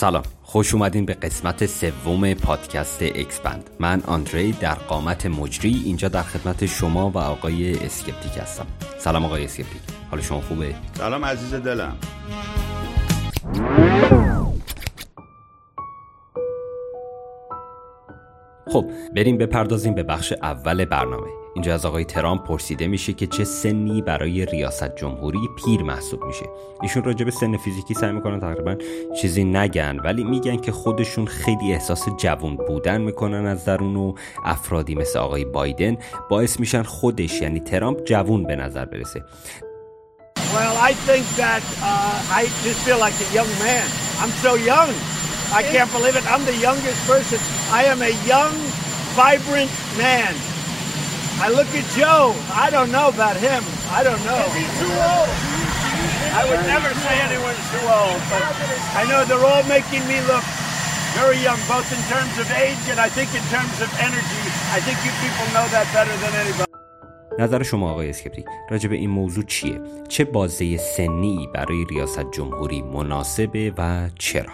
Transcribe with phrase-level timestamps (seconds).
[0.00, 0.22] سلام.
[0.42, 3.70] خوش اومدین به قسمت سوم پادکست Expand.
[3.80, 8.66] من آندری در قامت مجری اینجا در خدمت شما و آقای Skeptic هستم.
[8.98, 9.82] سلام آقای Skeptic.
[10.10, 11.96] حال شما خوبه؟ سلام عزیز دلم.
[18.72, 18.84] خب
[19.16, 21.39] بریم بپردازیم به بخش اول برنامه.
[21.54, 26.46] اینجا از آقای ترامپ پرسیده میشه که چه سنی برای ریاست جمهوری پیر محسوب میشه
[26.82, 28.76] ایشون راجع به سن فیزیکی سعی می‌کنن تقریبا
[29.20, 34.94] چیزی نگن ولی میگن که خودشون خیلی احساس جوون بودن می‌کنن از درون و افرادی
[34.94, 35.96] مثل آقای بایدن
[36.30, 39.24] باعث میشن خودش یعنی ترامپ جوون به نظر برسه
[40.54, 43.86] Well, I think that uh, I just feel like a young man.
[44.20, 44.90] I'm so young.
[45.60, 46.24] I can't believe it.
[46.32, 47.38] I'm the youngest person.
[47.80, 48.54] I am a young,
[49.14, 50.34] vibrant man.
[51.46, 52.24] I look at Joe.
[52.64, 53.62] I don't know about him.
[53.98, 54.42] I don't know.
[54.48, 55.30] Is he too old?
[56.40, 58.44] I would never say anyone's too old, but
[59.00, 60.44] I know they're all making me look
[61.18, 64.42] very young, both in terms of age and I think in terms of energy.
[64.76, 66.70] I think you people know that better than anybody.
[67.38, 72.82] نظر شما آقای اسکپتیک راجع به این موضوع چیه؟ چه بازه سنی برای ریاست جمهوری
[72.82, 74.52] مناسبه و چرا؟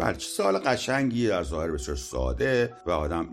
[0.00, 3.30] بله چه سوال قشنگی در ظاهر بسیار ساده و آدم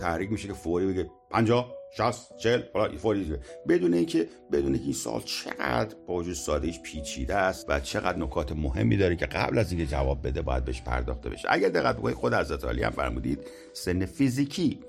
[0.00, 2.62] تحریک میشه که فوری بگه 50 60 40
[2.98, 3.36] فوری
[3.68, 8.52] بدون اینکه بدون اینکه این سال چقدر با وجود سادهش پیچیده است و چقدر نکات
[8.52, 11.48] مهمی داره که قبل از اینکه جواب بده باید بهش پرداخته بشه.
[11.50, 13.38] اگر دقت بکنید خود حضرت علی هم فرمودید
[13.72, 14.80] سن فیزیکی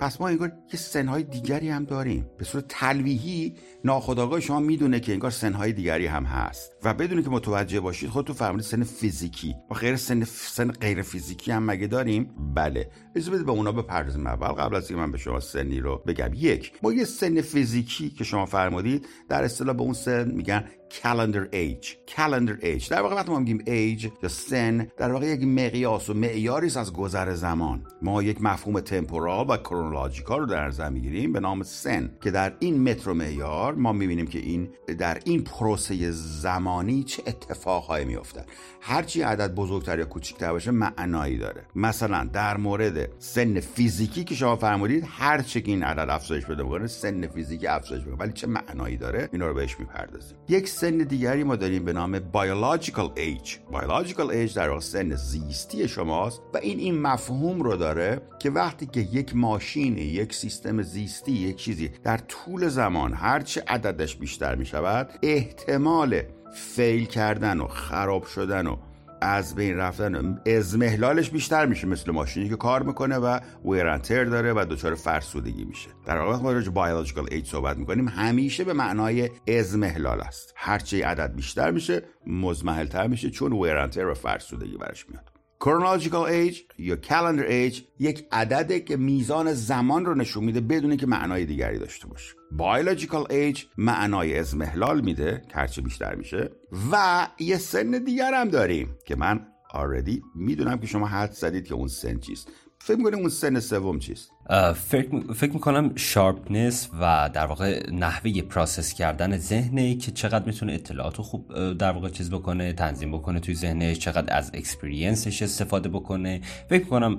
[0.00, 2.30] پس ما انگار یه سنهای دیگری هم داریم.
[2.38, 3.54] به صورت تلویحی
[3.84, 6.72] ناخداگاه شما می‌دونه که انگار سنهای دیگری هم هست.
[6.84, 9.54] و بدون که متوجه باشید خودتون فرمودید سن فیزیکی.
[9.70, 12.90] و غیر سن سن غیر فیزیکی هم مگه داریم؟ بله.
[13.16, 14.48] اجازه بدید به اونا بپردازیم اول.
[14.48, 16.30] قبل از اینکه من به شما سنی رو بگم.
[16.34, 20.64] یک ما یه سن فیزیکی که شما فرمودید در اصطلاح به اون سن میگن
[21.00, 21.86] calendar age.
[22.16, 22.88] Calendar age.
[22.88, 26.92] در واقع وقتی ما میگیم age یا سن در واقع یک مقیاس و معیاری از
[26.92, 27.86] گذر زمان.
[28.02, 32.52] ما یک مفهوم تمپورال و کرونولوژیکال رو در نظر می‌گیریم به نام سن که در
[32.58, 38.46] این متر معیار ما می‌بینیم که این در این پروسه زمانی چه اتفاقهایی میافتد.
[38.80, 41.64] هرچی عدد بزرگتر یا کوچکتر باشه معنایی داره.
[41.74, 47.26] مثلا در مورد سن فیزیکی که شما فرمودید هر چه این عدد افزایش بده سن
[47.26, 50.38] فیزیکی افزایش بده ولی چه معنایی داره؟ اینا رو بهش می‌پردازیم.
[50.48, 53.48] یک سن دیگری ما داریم به نام biological age.
[53.72, 58.86] Biological age در واقع سن زیستی شماست و این این مفهوم رو داره که وقتی
[58.86, 64.66] که یک ماشین یک سیستم زیستی یک چیزی در طول زمان هرچه عددش بیشتر می
[64.66, 66.22] شود احتمال
[66.54, 68.76] فیل کردن و خراب شدن و
[69.22, 74.66] از بین رفتن ازمهلالش بیشتر میشه مثل ماشینی که کار می‌کنه و ویرانتر داره و
[74.70, 75.88] دچار فرسودگی میشه.
[76.06, 80.54] در واقع ما راجع بایولوژیکال ایج صحبت می‌کنیم همیشه به معنای ازمهلال است.
[80.56, 85.31] هرچه عدد بیشتر میشه مزمحلتر میشه چون ویرانتر و فرسودگی برش میاد.
[85.64, 91.06] Chronological age یا calendar age یک عدده که میزان زمان رو نشون میده بدون که
[91.06, 92.34] معنای دیگری داشته باشه.
[92.58, 96.50] Biological age معنای ازمهلال میده که هرچه بیشتر میشه.
[96.92, 101.74] و یه سن دیگر هم داریم که من already می‌دونم که شما حدس زدید که
[101.74, 102.48] اون سن چیست.
[102.78, 104.31] فکر می‌کنیم اون سن سوم چیست؟
[104.74, 111.74] فکر, می‌کنم sharpness و در واقع نحوه process کردن ذهنه که چقدر می‌تونه اطلاعات خوب
[111.78, 116.40] در واقع چیز بکنه تنظیم بکنه توی ذهنش چقدر از experience ش استفاده بکنه.
[116.68, 117.18] فکر می‌کنم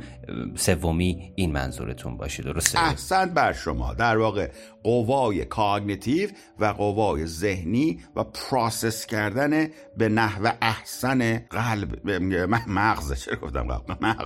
[0.56, 3.94] سومی این منظورتون باشه درسته؟ احسن بر شما.
[3.94, 4.50] در واقع
[4.84, 6.30] قوای cognitive
[6.60, 9.68] و قوای ذهنی و process کردن
[9.98, 12.10] به نحو احسن قلب
[12.68, 13.68] مغز چرا گفتم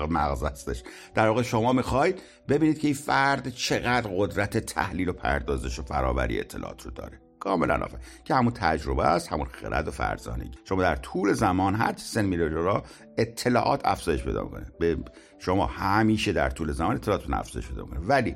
[0.09, 0.83] مغز هستش.
[1.15, 6.39] در واقع شما می‌خواید ببینید که این فرد چقدر قدرت تحلیل و پردازش و فراوری
[6.39, 7.21] اطلاعات رو داره.
[7.39, 10.57] کاملا آفر که همون تجربه است همون خرد و فرزانگی.
[10.63, 12.83] شما در طول زمان هر چه سن میره را
[13.17, 14.65] اطلاعات افزایش پیدا می‌کنه.
[14.79, 14.97] به
[15.39, 17.99] شما همیشه در طول زمان اطلاعاتتون افزایش پیدا می‌کنه.
[17.99, 18.35] ولی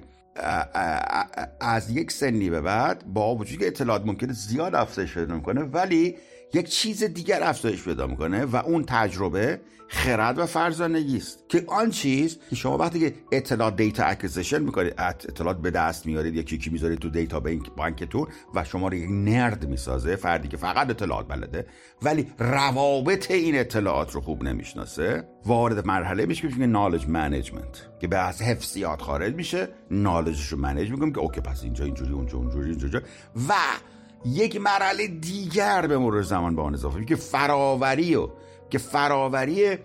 [1.61, 6.17] از یک سنی به بعد با وجود اطلاعات ممکنه زیاد افزایش پیدا می‌کنه ولی
[6.53, 9.61] یک چیز دیگر افزایش پیدا می‌کنه و اون تجربه
[9.93, 14.93] خرد و فرزانگی است که آن چیز که شما وقتی که اطلاعات data acquisition می‌کنید
[14.97, 17.39] اطلاعات به دست میارید یکی یکی می‌ذارید تو data
[17.77, 21.65] bank تون و شما رو یک nerd می‌سازه فردی که فقط اطلاعات بلده
[22.01, 28.17] ولی روابط این اطلاعات رو خوب نمی‌شناسه وارد مرحله میشه که knowledge management که به
[28.17, 32.37] از حفظیات خارج میشه knowledge ش رو manage می‌کنم که okay پس اینجا اینجوری اونجا
[32.37, 33.01] اونجوری اینجا.
[33.49, 33.53] و
[34.25, 38.27] یک مرحله دیگر به مرور زمان به آن اضافه که فراوری و
[38.69, 39.77] که فراوری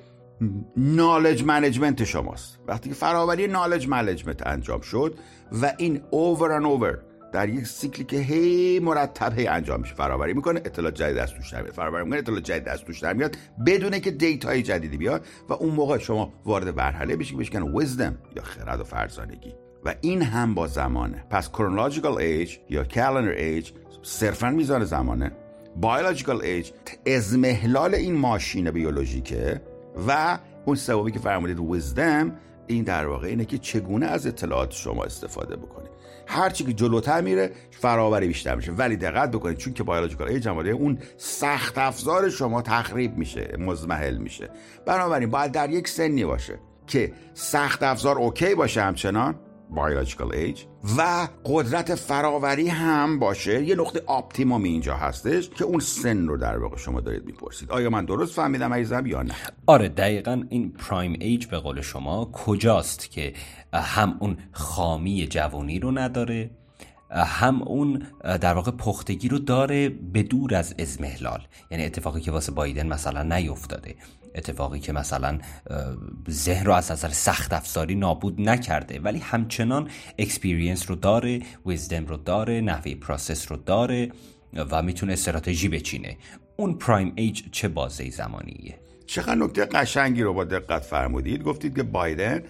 [0.77, 2.59] knowledge management شماست.
[2.69, 5.19] وقتی که فراوری knowledge management انجام شد
[5.63, 6.99] و این over and over
[7.33, 11.53] در یک سیکلی که هی مرتب هی انجام میشه فراوری می‌کنه اطلاع جدید از توش
[11.53, 13.37] میاد فراوری می‌کنه اطلاع جدید از توش میاد
[13.67, 18.19] بدون که data ی جدیدی بیاد و اون موقع شما وارد مرحله بشی که wisdom
[18.37, 19.55] یا خرد و فرزانگی.
[19.85, 21.25] و این هم با زمانه.
[21.31, 23.73] پس chronological age یا calendar age
[24.07, 25.33] صرفا میزان زمانه.
[25.77, 26.71] biological age
[27.07, 29.61] اضمحلال این ماشین بیولوژیکه
[30.09, 32.37] و اون سوالی که فرمودید wisdom
[32.67, 35.91] این در واقع اینه که چگونه از اطلاعات شما استفاده بکنید.
[36.27, 38.73] هرچی که جلوتر میره فراوری بیشتر میشه.
[38.73, 44.17] ولی دقت بکنید چون که biological age هم اون سخت افزار شما تخریب میشه مضمحل
[44.17, 44.51] میشه.
[44.87, 49.35] بنابراین باید در یک سنی باشه که سخت افزار OK باشه همچنان
[49.75, 50.61] biological age.
[50.99, 53.65] و قدرت فراوری هم باشه.
[53.65, 57.71] یه نقطه optimum اینجا هستش که اون سن رو در واقع شما دارید می‌پرسید.
[57.71, 59.35] آیا من درست فهمیدم عزیزم یا نه؟
[59.67, 63.33] آره دقیقا این prime age به قول شما کجاست که
[63.73, 66.51] هم اون خامی جوانی رو نداره
[67.11, 68.03] هم اون
[68.41, 73.23] در واقع پختگی رو داره به دور از اضمحلال یعنی اتفاقی که واسه بایدن مثلا
[73.23, 73.95] نیفتاده.
[74.37, 75.39] اتفاقی که مثلا
[76.31, 79.89] ذهن رو از نظر سخت افزاری نابود نکرده ولی همچنان
[80.19, 84.11] experience رو داره wisdom رو داره نحوه process رو داره
[84.71, 86.17] و می‌تونه استراتژی بچینه.
[86.57, 91.43] اون prime age چه بازه زمانیه؟ چقدر نکته قشنگی رو با دقت فرمودید.
[91.43, 92.43] گفتید که بایدن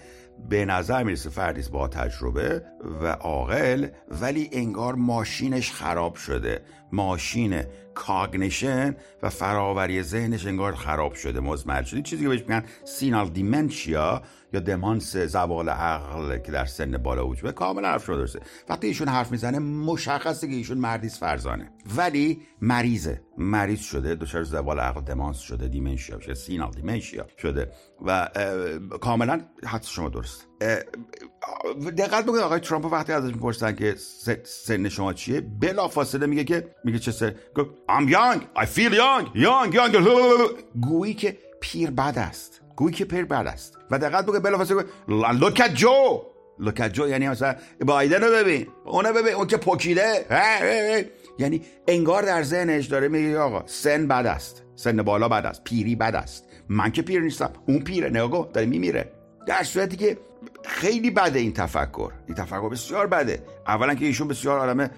[0.48, 2.62] به نظر می‌رسه فردیست با تجربه
[3.02, 3.86] و عاقل
[4.20, 6.60] ولی انگار ماشینش خراب شده.
[6.92, 7.62] ماشین
[7.96, 14.22] cognition و فراوری ذهنش انگار خراب شده مضمحل شده چیزی که بهش میگن senile dementia
[14.52, 18.40] یا دمانس زوال عقل که در سن بالا وجود کاملا حرفتون درسته.
[18.68, 21.72] وقتی ایشون حرف می‌زنه مشخصه که ایشون مردیس فرزانه.
[21.96, 23.20] ولی مریضه.
[23.38, 27.70] مریض شده دچار زوال عقل دمانس شده dementia شده senile dementia شده.
[28.06, 28.28] و
[29.00, 30.46] کاملا حدس شما درست.
[31.98, 33.94] دقت بکنید آقای ترامپ وقتی ازش می‌پرسن که
[34.44, 37.34] سن شما چیه بلا فاصله میگه که میگه چه سن؟
[37.88, 38.38] I'm young.
[38.56, 39.24] I feel young.
[39.34, 39.92] Young young.
[40.80, 42.60] گویی که پیر بد است.
[42.76, 43.78] گویی که پیر بد است.
[43.90, 44.84] و دقت بکنید بلا فاصله
[45.40, 46.20] look at Joe.
[46.60, 47.54] Look at Joe یعنی مثلا
[47.86, 48.66] بایدن رو ببین.
[48.84, 49.34] اونو ببین.
[49.34, 50.26] اون که پکیده
[51.38, 54.62] یعنی انگار در ذهنش داره میگه آقا سن بد است.
[54.74, 55.64] سن بالا بد است.
[55.64, 56.44] پیری بد است.
[56.68, 57.50] من که پیر نیستم.
[57.66, 58.10] اون پیره.
[58.10, 59.12] نگاه داره میمیره.
[59.46, 60.18] در صورتی که
[60.64, 62.12] خیلی بده این تفکر.
[62.26, 63.42] این تفکر بسیار بده.
[63.66, 64.90] اولا که ایشون بسیار آدم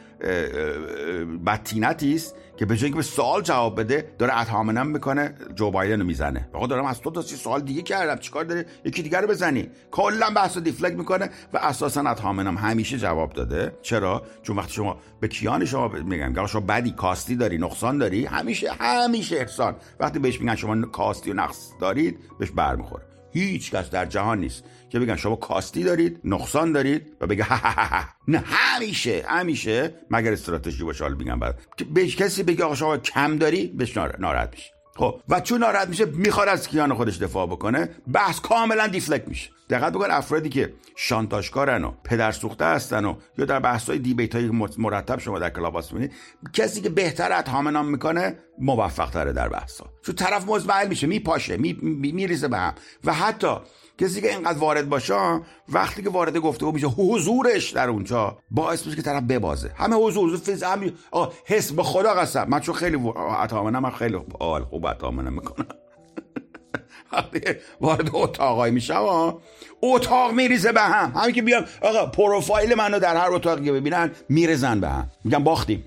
[1.46, 2.35] بدتینتی است.
[2.59, 6.49] که به جایی که به سوال جواب بده داره اتهامنم می‌کنه جو بایدن رو می‌زنه.
[6.53, 9.69] آقا دارم از تو تا سوال دیگه کردم چیکار داره یکی دیگر رو بزنی.
[9.91, 13.73] کلا بحث رو دیفلکت می‌کنه و اساسا اتهامنم همیشه جواب داده.
[13.83, 18.73] چرا؟ چون وقتی شما به کیان شما میگم شما بدی کاستی داری نقصان داری همیشه
[18.73, 19.77] همیشه احسان.
[20.01, 23.05] وقتی بهش میگن شما کاستی و نقص دارید بهش برمیخوره.
[23.33, 24.65] هیچ کس در جهان نیست.
[24.90, 27.46] که بگن شما کاستی دارید نقصان دارید و بگه
[28.29, 31.61] نه همیشه همیشه مگر استراتژی باشه حالا میگم بعد.
[31.76, 34.71] که به کسی بگه آقا شما کم داری بهش ناراحت میشه.
[34.99, 39.50] خب و چون ناراحت میشه می‌خواد از کیان خودش دفاع بکنه بحث کاملا دیفلکت میشه.
[39.71, 44.35] دقت بکن افرادی که شانتاژکارن و پدر سوخته هستن و یا در بحث های دیبیت
[44.35, 46.16] های مرتب شما در کلاباس می‌بینید
[46.52, 51.57] کسی که بهتر اتهام می‌کنه موفق تره در بحث ها چون طرف مزمعل میشه میپاشه
[51.57, 52.75] میریزه به هم.
[53.04, 53.57] و حتی
[53.99, 58.97] کسی که اینقدر وارد باشه وقتی که وارد گفته میشه حضورش در اونجا باعث میشه
[58.97, 59.71] که طرف ببازه.
[59.76, 60.93] همه حضور فیز همین
[61.45, 62.47] حس به خدا قسم.
[62.49, 65.67] من چون خیلی عطامنم من خیلی آل خوب عطامنم می‌کنم.
[67.81, 69.35] وارد اتاقای میشم
[69.83, 71.12] اتاق میریزه به هم.
[71.17, 75.11] همین که بیام آقا پروفایل منو در هر اتاقی که ببینن میرزن به هم.
[75.25, 75.85] میگم باختیم.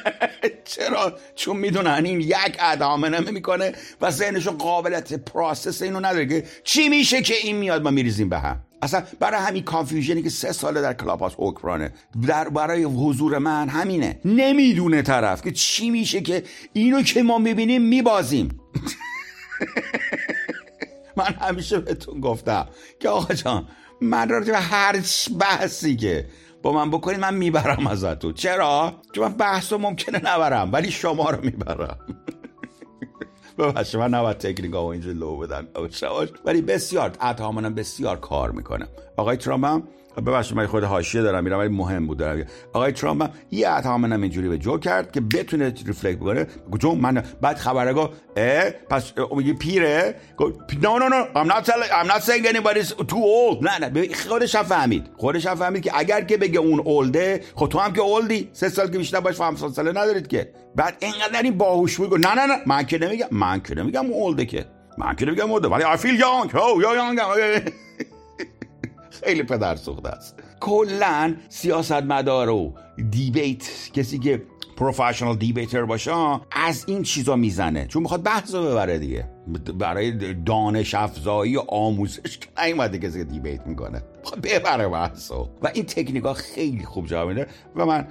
[0.64, 6.88] چرا؟ چون می‌دونن این یک ادامه می‌کنه و ذهنشون قابلیت process اینو نداره که چی
[6.88, 8.60] میشه که این میاد ما میریزیم به هم.
[8.82, 11.92] اصلا برای همین confusion ی که سه ساله در کلاب هاوس حکمرانه
[12.28, 14.20] در برای حضور من همینه.
[14.24, 18.58] نمی‌دونه طرف که چی میشه که اینو که ما می‌بینیم میبازیم.
[21.16, 22.68] من همیشه بهتون گفتم
[23.00, 23.68] که آقا جان
[24.00, 25.00] من راجع به هر
[25.38, 26.26] بحثی که
[26.62, 28.32] با من بکنید من می‌برم ازتون.
[28.32, 31.98] چرا؟ چون من بحث ممکنه نبرم ولی شما رو می‌برم.
[33.58, 35.66] ببخشید من نباید تکنیک ها اینجا لو بدم.
[36.44, 39.84] ولی بسیار اتهامانم بسیار کار می‌کنم آقای ترامپ
[40.16, 42.18] ببخشید من خود حاشیه دارم میرم ولی مهم بود.
[42.18, 46.46] دارم آقای ترامپ هم یه اتهام اینجوری به جو کرد که بتونه ریفلکت بکنه.
[46.78, 50.14] جو من بعد خبرگاه اه پس میگه پیره.
[50.82, 53.62] نو نو نو I'm not telling I'm not saying anybody's too old.
[53.62, 57.68] نه نه خودش هم فهمید خودش هم فهمید که اگر که بگه اون اولده خب
[57.68, 58.50] تو هم که اولدی.
[58.52, 60.52] سه سال که بیشتر باش 50 ساله ندارید که.
[60.76, 64.46] بعد اینقدر این باهوش بود نه نه نه من که نمیگم من که نمیگم اولده
[64.46, 64.64] که.
[64.98, 66.50] من که نمیگم اولده ولی I feel young.
[66.54, 67.72] Oh you're young.
[69.24, 70.42] خیلی پدر سوخته است.
[70.60, 72.74] کلا سیاستمدار و
[73.10, 74.42] دیبیت کسی که
[74.76, 77.86] پروفشنال دیبیتر باشه از این چیزا می‌زنه.
[77.86, 79.28] چون می‌خواد بحث رو ببره دیگه.
[79.78, 84.02] برای دانش افزایی و آموزش که نیومده کسی که دیبیت می‌کنه.
[84.42, 87.46] ببره بحث و این تکنیک ها خیلی خوب جواب میده.
[87.76, 88.06] و من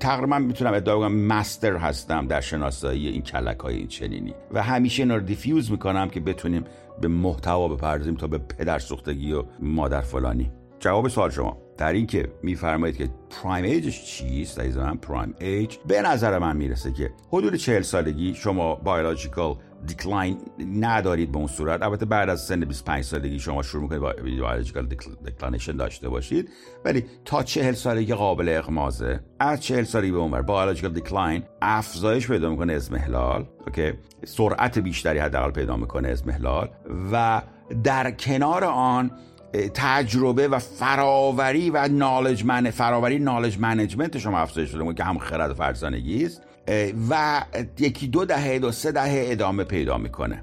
[0.00, 4.34] تقریبا می‌تونم ادعا کنم مستر هستم در شناسایی این کلک های چنینی.
[4.52, 6.64] و همیشه اینا رو دیفیوز می‌کنم که بتونیم
[7.00, 10.50] به محتوا بپردازیم تا به پدر سوختگی و مادر فلانی.
[10.80, 11.58] جواب سوال شما.
[11.78, 16.56] در این که میفرمایید که prime age ش چیست؟ من prime age به نظر من
[16.56, 20.38] می‌رسه که حدود چهل سالگی شما biological decline
[20.80, 21.82] ندارید به اون صورت.
[21.82, 24.86] البته بعد از سن 25 سالگی شما شروع می‌کنید با biological
[25.24, 26.48] declination داشته باشید.
[26.84, 32.50] ولی تا چهل سالگی قابل اغماضه از چهل سالگی به اونور biological decline افزایش پیدا
[32.50, 33.92] می‌کنه اضمحلال OK؟
[34.24, 36.68] سرعت بیشتری حداقل پیدا می‌کنه اضمحلال
[37.12, 37.42] و
[37.84, 39.10] در کنار آن
[39.74, 45.50] تجربه و فراوری و knowledge من فراوری knowledge management شما افزایش شده که هم خرد
[45.50, 46.42] و فرزانگی است.
[47.10, 47.44] و
[47.78, 50.42] یکی دو دهه دو سه دهه ادامه پیدا می‌کنه.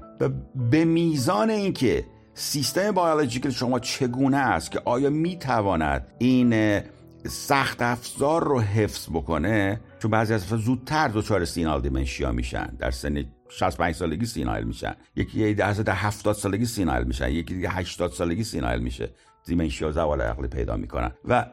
[0.70, 6.80] به میزان اینکه سیستم بیولوژیکل شما چگونه است که آیا می‌تواند این
[7.28, 12.66] سخت افزار رو حفظ بکنه چون بعضی از زودتر دچار senile dementia میشن.
[12.78, 14.94] در سن 65 سالگی senile میشن.
[15.16, 17.30] یکی در در 70 سالگی senile میشن.
[17.30, 19.10] یکی دیگه 80 سالگی senile میشه.
[19.46, 21.10] دیمنشیا زوال عقلی پیدا می‌کنن.
[21.24, 21.46] و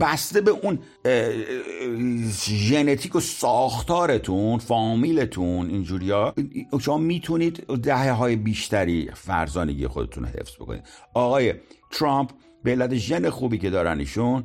[0.00, 0.78] بسته به اون
[2.40, 6.34] ژنتیک و ساختارتون فامیلتون اینجوریا
[6.80, 10.82] شما می‌تونید دهه های بیشتری فرزانگی خودتون رو حفظ بکنید.
[11.14, 11.54] آقای
[11.90, 12.30] ترامپ
[12.64, 14.44] به علت ژن خوبی که دارن ایشون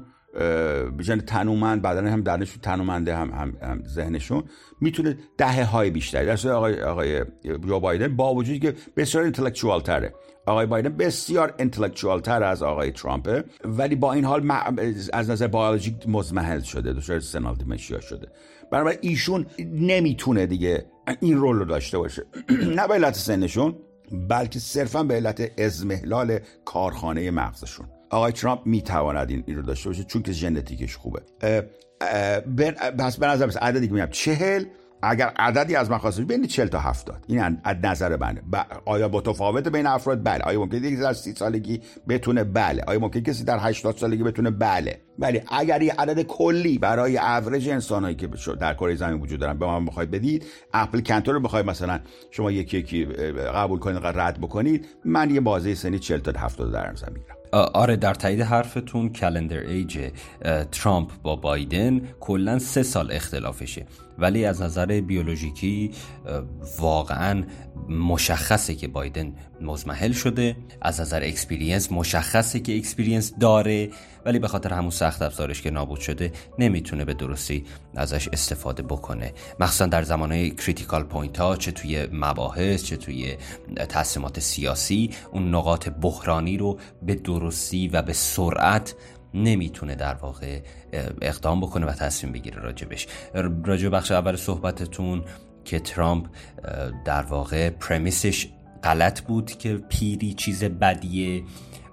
[0.98, 4.44] بجن تنومند بدن هم درنشون تنومنده هم, هم, هم ذهنشون
[4.82, 10.14] می‌تونه دهه های بیشتری در آقای آقای جو بایدن با وجودی که بسیار اینتלקچوال تره
[10.46, 14.52] آقای بایدن بسیار اینتלקچوال تر از آقای ترامپ ولی با این حال
[15.14, 18.28] از نظر بیولوژیک مزمحل شده دچار سنال دیمشیا شده.
[18.72, 20.86] بنابراین ایشون نمی‌تونه دیگه
[21.20, 22.24] این رول رو داشته باشه.
[22.78, 23.76] نه به علت سنشون
[24.30, 27.88] بلکه صرفا به علت ازمهلال کارخانه مغزشون.
[28.12, 31.22] آقای ترامپ می‌تواند این, این رو داشته باشه چون که ژنتیکش خوبه.
[32.98, 34.66] پس به نظر عددی که میگم چهل.
[35.04, 38.42] اگر عددی از من بین 40 تا 70 این از نظر منه
[38.86, 40.44] آیا با تفاوت بین افراد؟ بله.
[40.44, 42.84] آیا ممکنه کسی در 30 سالگی بتونه بله.
[42.88, 45.02] آیا ممکنه کسی در 80 سالگی بتونه بله.
[45.20, 49.66] ولی اگر یه عدد کلی برای اوریج انسانایی که در کره زمین وجود دارن به
[49.66, 52.00] ما بخواید بدید outlier counter رو بخواید مثلا
[52.32, 56.92] شما یکی یکی قبول کنید رد بکنید من یه بازه سنی 40 تا 70 در
[56.92, 57.36] نظر می‌گیرم.
[57.54, 60.12] آره در تایید حرفتون calendar age
[60.72, 63.86] ترامپ با بایدن کلا سه سال اختلافشه.
[64.22, 65.92] ولی از نظر بیولوژیکی
[66.80, 67.44] واقعا
[67.90, 70.56] مشخصه که بایدن مضمحل شده.
[70.82, 73.90] از نظر experience مشخصه که experience داره
[74.26, 77.64] ولی به خاطر همون سخت افزارش که نابود شده نمی‌تونه به درستی
[77.96, 79.34] ازش استفاده بکنه.
[79.60, 83.38] مخصوصا در زمانهای critical point ها چه توی مباحث چه توی
[83.90, 88.96] تصمیمات سیاسی اون نقاط بحرانی رو به درستی و به سرعت
[89.34, 90.60] نمی‌تونه در واقع
[91.22, 93.08] اقدام بکنه و تصمیم بگیره راجبش.
[93.66, 95.24] راجب بخش اول صحبتتون
[95.66, 96.28] که ترامپ
[97.06, 98.48] در واقع پرمیسش
[98.84, 101.44] غلط بود که پیری چیز بدیه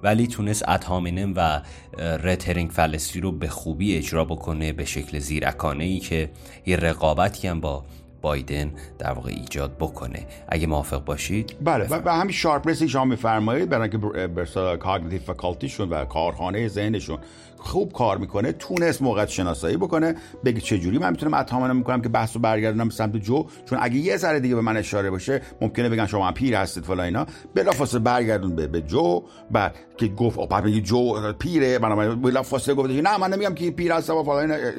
[0.03, 1.63] ولی تونست اتهامینم و
[1.99, 6.31] رترینگ فلسی رو به خوبی اجرا بکنه به شکل زیرکانه ای که
[6.67, 7.85] یه رقابتی هم با
[8.23, 10.27] بایدن در واقع ایجاد بکنه.
[10.49, 16.05] اگه موافق باشید؟ بله و همین شارپنسی شما میفرمایید برای که برسا کاگنیتیو فاکالتیشون و
[16.05, 17.19] کارخانه ذهنشون.
[17.59, 20.99] خوب کار می‌کنه تونست موقعیت شناسایی بکنه بگه چه جوری.
[20.99, 24.61] من می‌تونم اتهام می‌کنم که بحثو برگردونم سمت جو چون اگه یه ذره دیگه به
[24.61, 27.27] من اشاره باشه ممکنه بگن شما پیر هستید فلان اینا.
[27.55, 31.79] بلافاصله برگردون به, به جو بعد که گفت بعد میگه جو پیره.
[31.79, 34.73] من بلافاصله گفت نه من نمیگم که پیر هست و فلان اینا.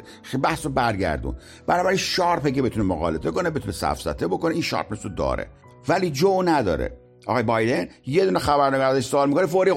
[0.44, 1.36] بحثو برگردون.
[1.68, 5.48] برای sharp ه که بتونه مغالطه کنه بتونه سفسطه بکنه این sharpness رو داره.
[5.88, 6.98] ولی جو نداره.
[7.28, 9.72] آقای بایدن یه دونه خبرنگار سوال می‌کنه فوری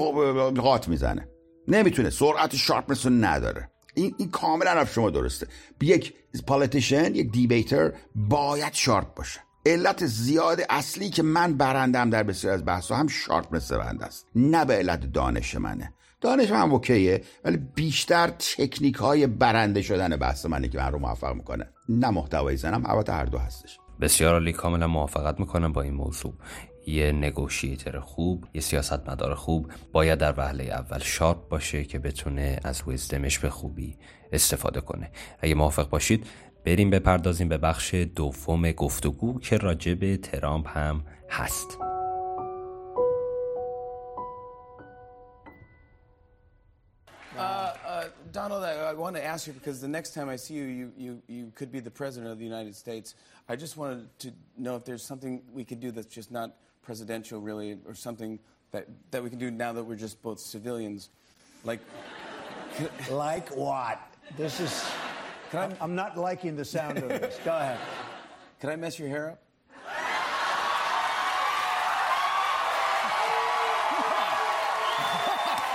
[0.61, 1.27] قاط می‌زنه.
[1.67, 3.69] نمی‌تونه سرعت sharpness رو نداره.
[3.95, 5.47] این, این کاملا حرف شما درسته.
[5.81, 6.13] یک
[6.47, 9.39] politician یک debater باید sharp باشه.
[9.65, 14.27] علت زیاد اصلی که من برندم در بسیار از بحث هم sharpness برنده است.
[14.35, 15.93] نه به علت دانش منه.
[16.21, 20.99] دانش من okay ه ولی بیشتر تکنیک های برنده شدن بحث منه که من رو
[20.99, 21.69] موفق می‌کنه.
[21.89, 23.77] نه محتوای زنم البته هر دو هستش.
[24.01, 26.33] بسیار عالی کاملا موافقت می‌کنم با این موضوع.
[26.85, 32.83] یه نگوشیتر خوب یه سیاستمدار خوب باید در وهله اول شارپ باشه که بتونه از
[32.87, 33.97] ویزدمش به خوبی
[34.31, 36.27] استفاده کنه اگه موافق باشید
[36.65, 41.77] بریم بپردازیم به بخش دوم گفتگو که راجع به ترامپ هم هست
[48.33, 50.91] Donald, I, I want to ask you because the next time I see you, you,
[50.97, 53.13] you, you could be the president of the United States.
[53.47, 57.39] I just wanted to know if there's something we could do that's just not presidential,
[57.41, 58.39] really, or something
[58.71, 61.09] that, that we can do now that we're just both civilians.
[61.63, 61.79] Like,
[63.11, 63.99] Like what?
[64.37, 64.83] This is.
[65.53, 67.39] I- I'm not liking the sound of this.
[67.45, 67.77] Go ahead.
[68.59, 69.39] can I mess your hair up?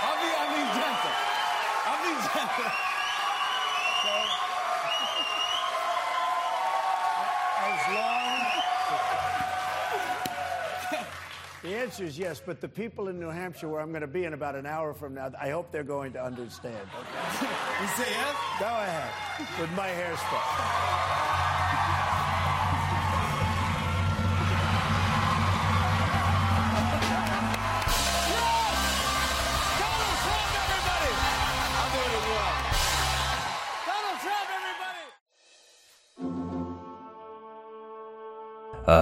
[0.01, 1.15] I'll be, I'll be gentle.
[1.85, 2.71] I'll be gentle.
[7.65, 8.39] As long.
[11.61, 14.25] The answer is yes, but the people in New Hampshire, where I'm going to be
[14.25, 16.77] in about an hour from now, I hope they're going to understand.
[16.77, 17.47] Okay?
[17.81, 18.35] You say yes?
[18.59, 21.28] Go ahead with my hairspray.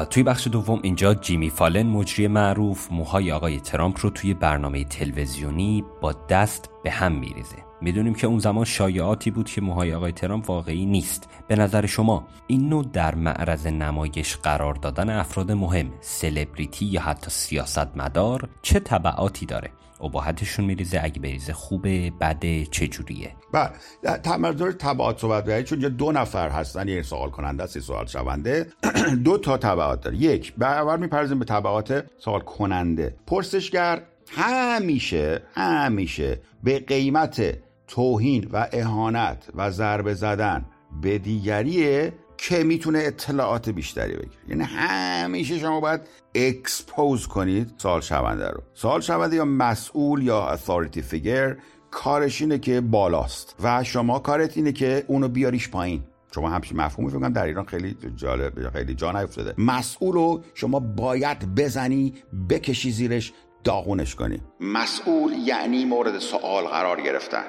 [0.09, 5.83] توی بخش دوم اینجا جیمی فالن مجری معروف موهای آقای ترامپ رو توی برنامه تلویزیونی
[6.01, 7.55] با دست به هم میریزه.
[7.81, 11.29] می‌دونیم که اون زمان شایعاتی بود که موهای آقای ترامپ واقعی نیست.
[11.47, 17.29] به نظر شما این نوع در معرض نمایش قرار دادن افراد مهم سلبریتی یا حتی
[17.29, 23.71] سیاستمدار چه تبعاتی داره؟ اباحتشون میریزه اگه بریزه خوبه بده چجوریه بله.
[24.01, 28.67] در تمرزور تبعات صحبت بکنید چون دو نفر هستن یه سوال کننده است سوال شونده.
[29.25, 33.15] دو تا تبعات داره یک به اول میپرزیم به تبعات سوال کننده.
[33.27, 37.57] پرسشگر همیشه همیشه به قیمت
[37.87, 40.65] توهین و اهانت و ضربه زدن
[41.01, 44.41] به دیگریه که می‌تونه اطلاعات بیشتری بگیره.
[44.47, 46.01] یعنی همیشه شما باید
[46.35, 48.63] اکسپوز کنید سوال شونده رو.
[48.73, 51.57] سوال شونده یا مسئول یا authority figure
[51.91, 53.55] کارش اینه که بالاست.
[53.63, 56.03] و شما کارت اینه که اونو بیاریش پایین.
[56.35, 59.53] شما همچین مفهومی فکر در ایران خیلی جالب خیلی جا نیفتاده.
[59.57, 62.13] مسئول رو شما باید بزنی
[62.49, 64.41] بکشی زیرش داغونش کنی.
[64.59, 67.43] مسئول یعنی مورد سوال قرار گرفتن.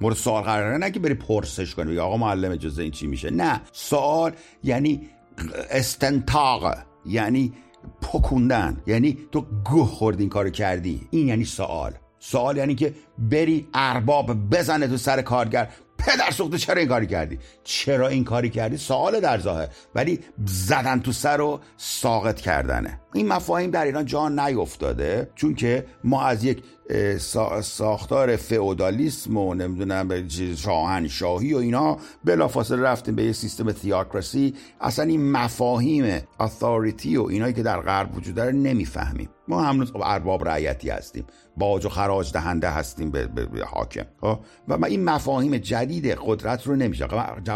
[0.00, 3.30] مورد سوال قرار نه که بری پرسش کنی بگی آقا معلم اجازه این چی میشه.
[3.30, 5.08] نه سوال یعنی
[5.70, 6.74] استنتاق
[7.06, 7.52] یعنی
[8.00, 11.08] پکوندن یعنی تو گوه خوردی این کارو کردی.
[11.10, 11.92] این یعنی سوال.
[12.18, 15.68] سوال یعنی که بری ارباب بزنه تو سر کارگر.
[15.98, 19.68] پدر سوخته چرا این کاری کردی؟ چرا این کاری کردی؟ سوال در ظاهر.
[19.94, 23.00] ولی زدن تو سر و ساقط کردنه.
[23.14, 25.30] این مفاهیم در ایران جا نیفتاده.
[25.34, 26.62] چون که ما از یک
[27.60, 35.32] ساختار فئودالیسم و نمی‌دونم شاهنشاهی و اینا بلافاصله رفتیم به یه سیستم تیاکراسی اصلا این
[35.32, 39.28] مفاهیم اتھاریتی و اینایی که در غرب وجود داره نمی‌فهمیم.
[39.48, 41.24] ما هنوز ارباب رعیتی هستیم
[41.56, 44.04] باج و خراج دهنده هستیم به, به, به حاکم.
[44.20, 47.06] خب؟ و ما این مفاهیم جدید قدرت رو نمیشه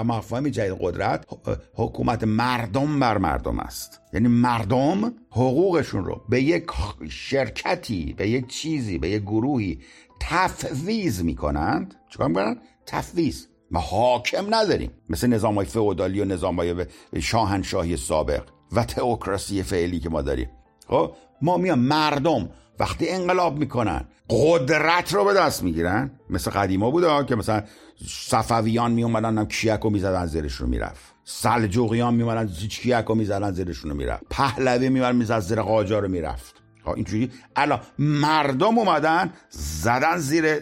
[0.03, 1.27] مفاهیم جدید قدرت
[1.75, 4.01] حکومت مردم بر مردم است.
[4.13, 6.65] یعنی مردم حقوقشون رو به یک
[7.11, 9.81] شرکتی به یک چیزی به یک گروهی
[10.21, 13.47] تفویض می‌کنند چیکار می‌کنن؟ تفویض.
[13.71, 14.91] ما حاکم نداریم.
[15.09, 16.87] مثل نظام های فئودالی و نظام های
[17.21, 20.51] شاهنشاهی سابق و تئوکراسی فعلی که ما داریم.
[20.89, 22.49] خب؟ ما میان مردم
[22.79, 26.11] وقتی انقلاب می‌کنن قدرت رو به دست می‌گیرن.
[26.31, 27.63] مثل قدیما بوده که مثلا
[28.09, 31.15] صفویان میومدن هم کیک رو می‌زدن زیرش رو می‌رفت.
[31.25, 34.23] سلجوقیان میومدن کیک رو می‌زدن زیرش رو می‌رفت.
[34.31, 36.55] پهلوی میومد می‌زد زیر قاجار رو می‌رفت.
[36.95, 37.31] اینجوری.
[37.57, 40.59] الان مردم اومدن زدن زیر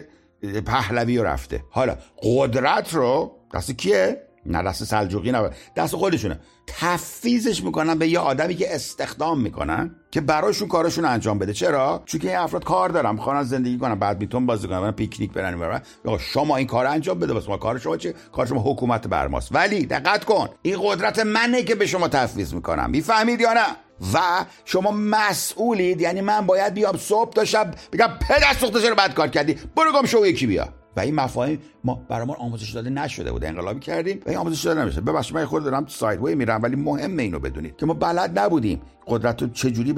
[0.65, 1.63] پهلوی رو رفته.
[1.71, 6.39] حالا قدرت رو دست کیه؟ نه دست سلجوقی نه دست خودشونه.
[6.67, 11.53] تفیزش می‌کنن به یه آدمی که استخدام می‌کنن که براشون کارشون انجام بده.
[11.53, 15.81] چرا؟ چون که این افراد کار دارن می‌خوان زندگی کنن بدمینتون بازی کنن پیکنیک برن
[16.05, 19.27] یا شما این کار انجام بده بس ما کار شما چه کار شما حکومت بر
[19.27, 19.55] ماست.
[19.55, 22.89] ولی دقت کن این قدرت منه که به شما تفویض می‌کنم.
[22.89, 23.65] می‌فهمید یا نه؟
[24.13, 29.13] و شما مسئولید یعنی من باید بیام صبح تا شب بگم پدر سوخته چرا بد
[29.13, 29.57] کار کردی.
[29.75, 30.69] برو گم شو یکی بیا.
[30.97, 34.65] و این مفاهیم ما برای ما آموزش داده نشده بود انقلابی کردیم و این آموزش
[34.65, 37.93] داده نمیشه ببخشید من خود دارم ساید وی میرم ولی مهمه اینو بدونید که ما
[37.93, 39.93] بلد نبودیم قدرت رو چجوری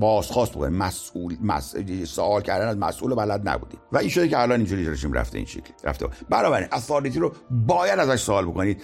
[0.00, 0.72] بازخواست بکنیم.
[0.72, 1.74] مسئول مس...
[2.04, 3.80] سوال کردن از مسئول بلد نبودیم.
[3.92, 6.06] و این شده که الان اینجوری داشتیم رفته این شکل رفته.
[6.30, 8.82] بنابراین اتوریتی رو باید ازش سوال بکنید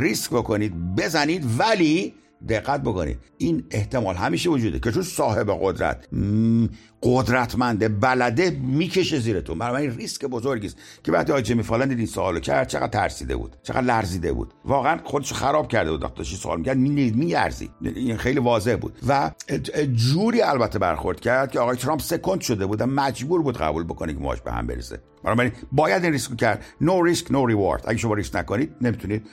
[0.00, 2.14] ریسک بکنید بزنید ولی
[2.48, 3.18] دقت بکنید.
[3.38, 6.08] این احتمال همیشه وجوده که چون صاحب قدرت
[7.02, 9.58] قدرتمنده بلده می‌کشه زیرتون.
[9.58, 12.86] برای این ریسک بزرگی است که وقتی آقای جمی فالن دید این سوالو کرد چقدر
[12.86, 14.54] ترسیده بود چقدر لرزیده بود.
[14.64, 17.70] واقعا خودش خراب کرده بود داشت سوال می‌کرد می میارزید.
[17.82, 18.98] این خیلی واضح بود.
[19.08, 19.30] و
[19.94, 24.12] جوری البته برخورد کرد که آقای ترامپ سکند شده بود و مجبور بود قبول بکنه
[24.12, 25.00] که ماش به هم برسه.
[25.24, 26.64] بنابراین باید این ریسک کرد.
[26.80, 29.26] نو ریسک نو ریوارد اگه شما ریسک نکنید نمی‌تونید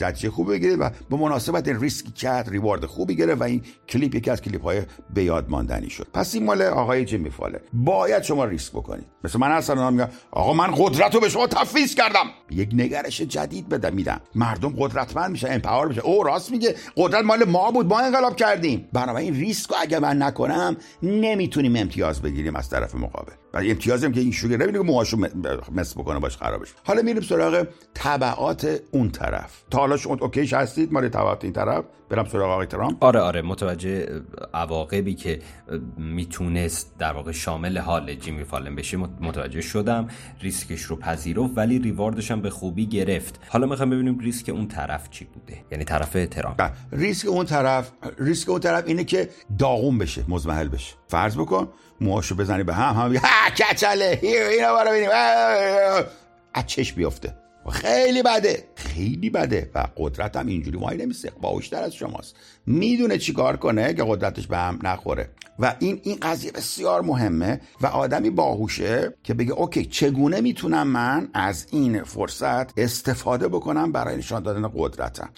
[0.00, 4.14] نتیجه خوبی بگیرید و به مناسبت این ریسک کرد ریوارد خوبی گرفت و این کلیپ
[4.14, 4.82] یکی از کلیپ های
[5.14, 6.06] به یاد ماندنی شد.
[6.12, 9.04] پس این مال آقای جیمی فالن باید شما ریسک بکنید.
[9.24, 12.26] مثل من اصلا میگم آقا من قدرت رو به شما تفویض کردم.
[12.50, 16.74] یک نگرش جدید بدم میدم مردم قدرتمند میشه empower میشه او راست میگه.
[16.96, 18.88] قدرت مال ما بود ما انقلاب کردیم.
[18.92, 23.32] بنابراین ریسک رو اگه من نکنم نمی‌تونیم امتیاز بگیریم از طرف مقابل.
[23.56, 25.16] و امتیازی هم که این شوگر نمی‌دونه که موهاشو
[25.72, 29.62] مس بکنه باش خرابش حالا میریم سراغ تبعات اون طرف.
[29.70, 31.84] تا حالا شما okay ش هستید مال تبعات این طرف.
[32.08, 33.04] برم سراغ آقای ترامپ.
[33.04, 34.22] آره آره متوجه
[34.54, 35.38] عواقبی که
[35.98, 40.08] می‌تونست در واقع شامل حال جیمی فالن بشه متوجه شدم.
[40.40, 43.40] ریسکش رو پذیرفت ولی reward ش هم به خوبی گرفت.
[43.48, 45.64] حالا می‌خوام ببینیم ریسک اون طرف چی بوده.
[45.72, 46.72] یعنی طرف ترامپ.
[46.92, 50.94] ریسک اون طرف ریسک اون طرف اینه که داغون بشه مضمحل بشه.
[51.08, 51.68] فرض بکن
[52.00, 55.10] موهاشو بزنی به هم هم ها کچله اینا برو ببینیم.
[56.54, 57.34] از چش بیفته.
[57.70, 62.36] خیلی بده خیلی بده و قدرت هم اینجوری وای نمیسه باوشتر از شماست.
[62.66, 65.30] می‌دونه چی کار کنه که قدرتش به هم نخوره.
[65.58, 71.28] و این این قضیه بسیار مهمه و آدمی باهوشه که بگه okay چگونه می‌تونم من
[71.34, 75.28] از این فرصت استفاده بکنم برای نشان دادن قدرتم؟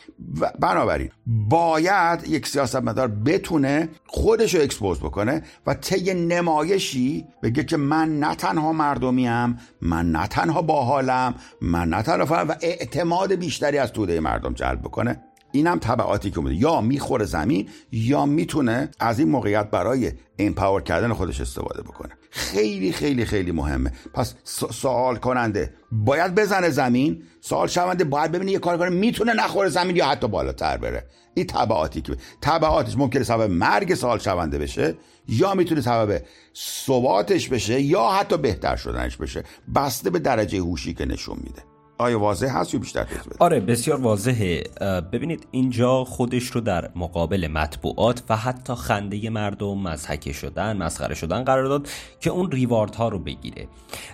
[0.41, 7.77] و بنابراین باید یک سیاستمدار بتونه خودش رو expose بکنه و طی نمایشی بگه که
[7.77, 13.93] من نه تنها مردمیم من نه تنها باحالم من نه تنها و اعتماد بیشتری از
[13.93, 15.23] توده مردم جلب بکنه.
[15.59, 21.13] اینم تبعاتی که بوده یا می‌خوره زمین یا می‌تونه از این موقعیت برای امپاور کردن
[21.13, 22.11] خودش استفاده بکنه.
[22.31, 23.93] خیلی خیلی خیلی مهمه.
[24.15, 24.35] پس
[24.73, 29.97] سوال کننده باید بزنه زمین؟ سوال شونده باید ببینه یه کار کنه می‌تونه نخوره زمین
[29.97, 34.95] یا حتی بالاتر بره؟ این تبعاتی که تبعاتش ممکنه سبب مرگ سوال شونده بشه
[35.29, 36.23] یا می‌تونه سبب
[36.57, 39.45] ثباتش بشه یا حتی بهتر شدنش بشه.
[39.75, 41.63] بسته به درجه هوشی که نشون میده.
[41.99, 44.65] آیا واضح هست یا بیشتر توضیح آره بسیار واضحه.
[45.13, 51.45] ببینید اینجا خودش رو در مقابل مطبوعات و حتی خنده مردم مزحکه شدن مسخره شدن
[51.45, 51.89] قرار داد
[52.21, 53.69] که اون ریوارد ها رو بگیره.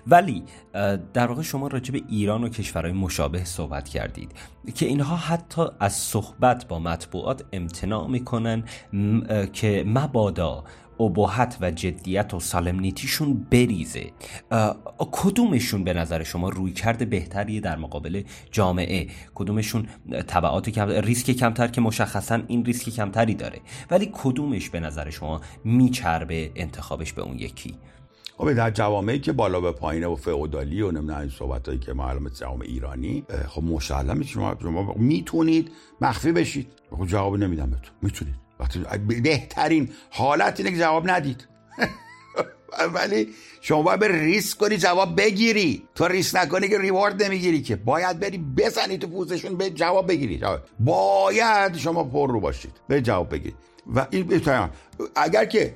[0.06, 0.42] ولی
[1.12, 4.32] در واقع شما راجع به ایران و کشورهای مشابه صحبت کردید
[4.74, 8.64] که اینها حتی از صحبت با مطبوعات امتناع می‌کنن
[9.52, 10.64] که مبادا
[11.00, 14.12] ابهت و جدیت و سالمنیتیشون بریزه.
[14.98, 19.86] کدومشون به نظر شما روی کرده بهتری در مقابل جامعه؟ کدومشون
[20.26, 23.60] طبعات کم ریسک کمتر که مشخصا این ریسک کمتری داره.
[23.90, 27.74] ولی کدومش به نظر شما میچربه انتخابش به اون یکی؟
[28.36, 32.30] خب در جوامعی که بالا به پایینه و فئودالی و نمی‌دونم این صحبتایی که معلومه
[32.30, 36.66] جوامع ایرانی خب مسلم شما شما می‌تونید مخفی بشید.
[36.90, 37.92] خب جواب نمیدم بهتون.
[38.02, 38.43] می‌تونید.
[39.22, 41.48] بهترین حالت اینه که جواب ندید.
[42.94, 43.28] ولی
[43.60, 45.82] شما باید به ریسک کنی جواب بگیری.
[45.94, 47.76] تو ریسک نکنی که ریوارد نمی‌گیری که.
[47.76, 50.40] باید بری بزنی تو پوزشون به جواب بگیری.
[50.80, 52.72] باید شما پر رو باشید.
[52.88, 53.56] به جواب بگیرید
[53.94, 54.42] و این
[55.16, 55.74] اگر که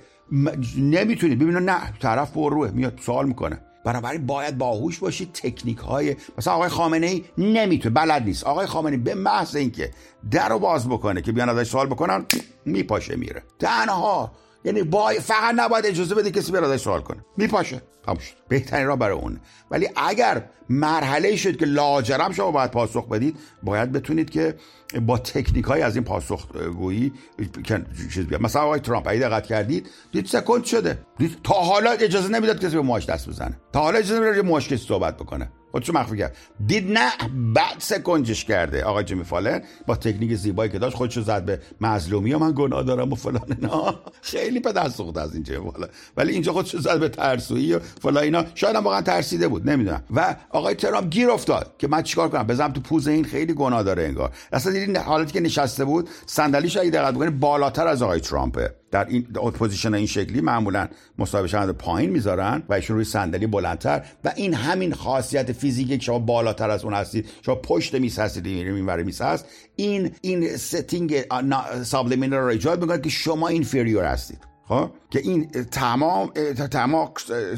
[0.79, 2.71] نمی‌تونید ببینید نه طرف پر روه.
[2.71, 3.61] میاد سوال می‌کنه.
[3.85, 8.45] بنابراین باید باهوش باشید تکنیک های مثلا آقای خامنه ای نمی‌تونه بلد نیست.
[8.45, 9.91] آقای خامنه ای به محض اینکه
[10.31, 12.27] در رو باز بکنه که بیان ازش سوال بکنن
[12.69, 13.43] میپاشه میره.
[13.59, 14.33] تنها
[14.65, 17.25] یعنی با فقط نباید اجازه بده کسی بیاد ازش سوال کنه.
[17.37, 17.83] میپاشه.
[18.07, 18.35] تموم شد.
[18.49, 19.41] بهترین را برای اون.
[19.71, 24.55] ولی اگر مرحله شد که لاجرم شما باید پاسخ بدید باید بتونید که
[25.07, 26.47] با تکنیک های از این پاسخ
[26.79, 27.13] گویی
[28.15, 28.43] چیز بیاد.
[28.43, 30.99] مثلا آقای ترامپ اگه دقت کردید دید سکند شده.
[31.19, 33.61] دید تا حالا اجازه نمی‌داد کسی به موهاش دست بزنه.
[33.73, 35.53] تا حالا اجازه نمی‌داد موهاش کسی صحبت بکنه.
[35.71, 37.11] خودشو مخفی کرد؟ دید نه
[37.55, 38.85] بعد سکنجش کرده.
[38.85, 42.35] آقای جیمی فالن با تکنیک زیبایی که داشت خودشو زد به مظلومی.
[42.35, 43.95] من گناه دارم و فلان اینا.
[44.23, 45.71] خیلی پدر سوخته از این جیمی
[46.17, 48.45] ولی اینجا خودشو زد به ترسویی و فلان اینا.
[48.55, 50.03] شاید هم واقعا ترسیده بود نمی‌دونم.
[50.15, 53.83] و آقای ترامپ گیر افتاد که من چیکار کنم؟ بزنم تو پوز این خیلی گناه
[53.83, 54.33] داره انگار.
[54.53, 59.07] اصلا دیدین حالتی که نشسته بود صندلیش اگه دقت بکنید بالاتر از آقای ترامپه در
[59.09, 64.33] این position این شکلی معمولا مصاحبه شونده پایین می‌ذارن و ایشون روی صندلی بلندتر و
[64.37, 69.03] این همین خاصیت فیزیکی که شما بالاتر از اون هستید شما پشت میز هستید این
[69.03, 69.47] میز هست
[69.77, 71.25] این این setting
[71.83, 74.39] سابلیمینال رو ایجاد می‌کنه که شما اینفریور هستید.
[74.69, 76.31] خب؟ که این تمام
[76.71, 77.11] تمام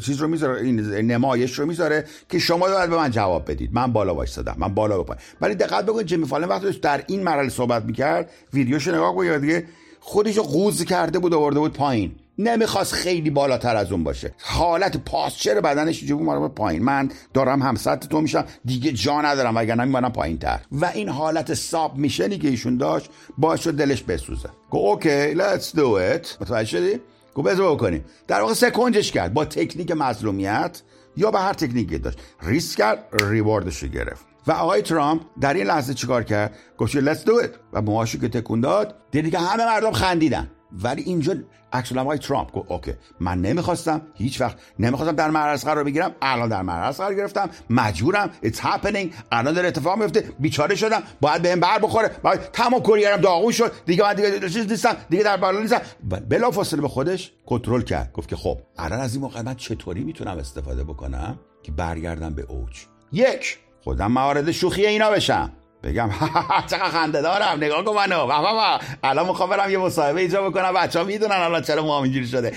[0.04, 3.70] چیز رو می‌ذاره این نمایش رو می‌ذاره که شما باید به من جواب بدید.
[3.72, 7.48] من بالا وایسادم من بالا بپایم ولی دقت بکنید جیمی فالن وقتی در این مرحله
[7.48, 9.64] صحبت می‌کرد ویدیوش نگاه کنید دیگه.
[10.00, 12.14] خودش رو قوز کرده بود آورده بود پایین.
[12.38, 14.34] نمی‌خواست خیلی بالاتر از اون باشه.
[14.42, 16.82] حالت پاسچر بدنش جو بود پایین.
[16.82, 21.08] من دارم هم سطح تو میشم دیگه جا ندارم وگرنه میمونم پایین تر و این
[21.08, 24.48] حالت ساب میشنی که ایشون داشت باعث شد دلش بسوزه.
[24.70, 26.40] گو okay let's do it.
[26.40, 27.00] متوجه شدی؟
[27.34, 28.04] گو بذار بکنیم.
[28.28, 30.82] در واقع سکنجش کرد با تکنیک مظلومیت
[31.16, 32.18] یا به هر تکنیکی داشت.
[32.42, 34.29] ریسک کرد reward ش گرفت.
[34.50, 37.48] و آقای ترامپ در این لحظه چیکار کرد؟ گفت let's do it.
[37.72, 40.50] و موهاشو که تکون داد دیدی که همه مردم خندیدن.
[40.72, 41.34] ولی اینجا
[41.72, 46.14] عکس آقای ترامپ گفت okay من نمی‌خواستم هیچ وقت نمی‌خواستم در معرض قرار بگیرم.
[46.22, 47.50] الان در معرض قرار گرفتم.
[47.70, 48.30] مجبورم.
[48.44, 49.06] It's happening.
[49.32, 51.02] الان داره اتفاق میفته بیچاره شدم.
[51.20, 52.10] باید بهم بر بخوره.
[52.22, 53.72] باید تمام کوریرم داغون شد.
[53.86, 54.96] دیگه من دیگه چیز نیستم.
[55.10, 55.80] دیگه در بالا نیستم.
[56.28, 58.12] بلا فاصله به خودش کنترل کرد.
[58.12, 62.42] گفت که خب الان از این موقع من چطوری می‌تونم استفاده بکنم که برگردم به
[62.42, 65.52] اوج؟ یک خودم موارد شوخی اینا بشم.
[65.82, 66.10] بگم
[66.70, 68.26] چقدر خنده دارم نگاه کن منو.
[68.26, 72.52] بابا الان می‌خوام برم یه مصاحبه اینجا بکنم بچه‌ها می‌دونن الان چرا ما اینجوری شده.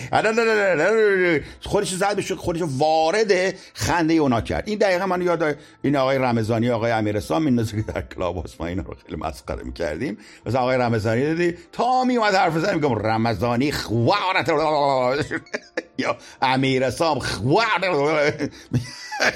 [1.62, 4.63] خودش زد بشه خودش وارد خنده اونا کرد.
[4.67, 8.83] این دقیقا من یاد این آقای رمضانی آقای امیرسان میندازه که در کلاب ما اینا
[8.83, 10.17] رو خیلی مسخره می‌کردیم.
[10.45, 14.49] مثلا آقای رمضانی دیدی تا میومد حرف بزنه میگم رمضانی خوارت.
[15.97, 17.67] یا امیرسام خوار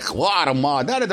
[0.01, 1.05] خوار مادر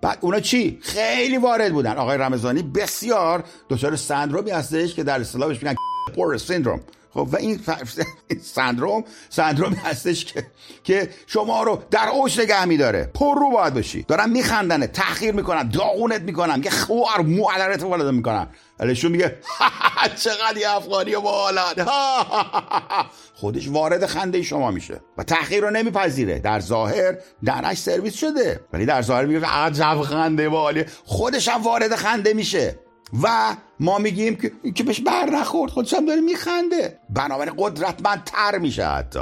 [0.00, 1.96] بعد اونا چی؟ خیلی وارد بودن.
[1.96, 5.74] آقای رمضانی بسیار دچار سندرومی هستش که در اصطلاحش میگن
[6.14, 6.80] پور سیندروم
[7.16, 7.60] خب و این
[8.54, 10.46] سندروم سندرومی هستش که
[10.84, 15.68] که شما رو در اوج نگه میداره پر رو باید باشی دارن میخندنه تاخیر می‌کنن
[15.68, 18.48] داغونت می‌کنن یه خوار معدرت والد می‌کنن.
[18.80, 19.38] علیشون میگه
[20.24, 21.22] چقدر یه افغانی و
[23.40, 25.00] خودش وارد خنده شما میشه.
[25.18, 26.38] و تحقیر رو نمیپذیره.
[26.38, 28.60] در ظاهر درش سرویس شده.
[28.72, 32.85] ولی در ظاهر میگه عجب خنده باله خودش هم وارد خنده میشه.
[33.22, 35.70] و ما میگیم که که بهش بر نخورد.
[35.70, 36.98] خودش هم داره میخنده.
[37.10, 39.20] بنابراین قدرتمندتر میشه حتی.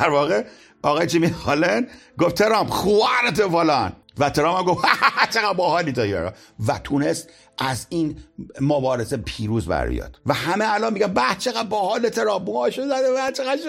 [0.00, 0.44] در واقع
[0.82, 1.86] آقای جیمی هالن
[2.18, 3.92] گفت ترامپ خوارت فلان.
[4.18, 4.84] و ترامپ گفت
[5.30, 6.32] چقدر باحالی تا یارا
[6.66, 8.18] و تونست از این
[8.60, 13.32] مبارزه پیروز بر بیاد و همه الان میگن به چقدر باحال ترامپ موهاشو زده به
[13.36, 13.60] چقدر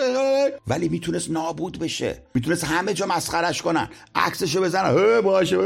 [0.67, 2.23] ولی می‌تونست نابود بشه.
[2.33, 3.89] می‌تونست همه جا مسخرش کنن.
[4.15, 5.21] عکسشو بزنن.
[5.21, 5.57] باشه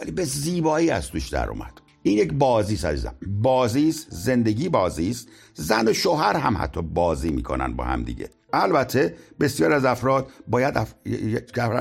[0.00, 1.80] ولی به زیبایی از توش در اومد.
[2.08, 3.14] این یک بازی است عزیزم.
[3.26, 5.28] بازی است زندگی بازی است.
[5.54, 8.30] زن و شوهر هم حتی بازی می‌کنن با هم دیگه.
[8.52, 10.94] البته بسیار از افراد باید اف...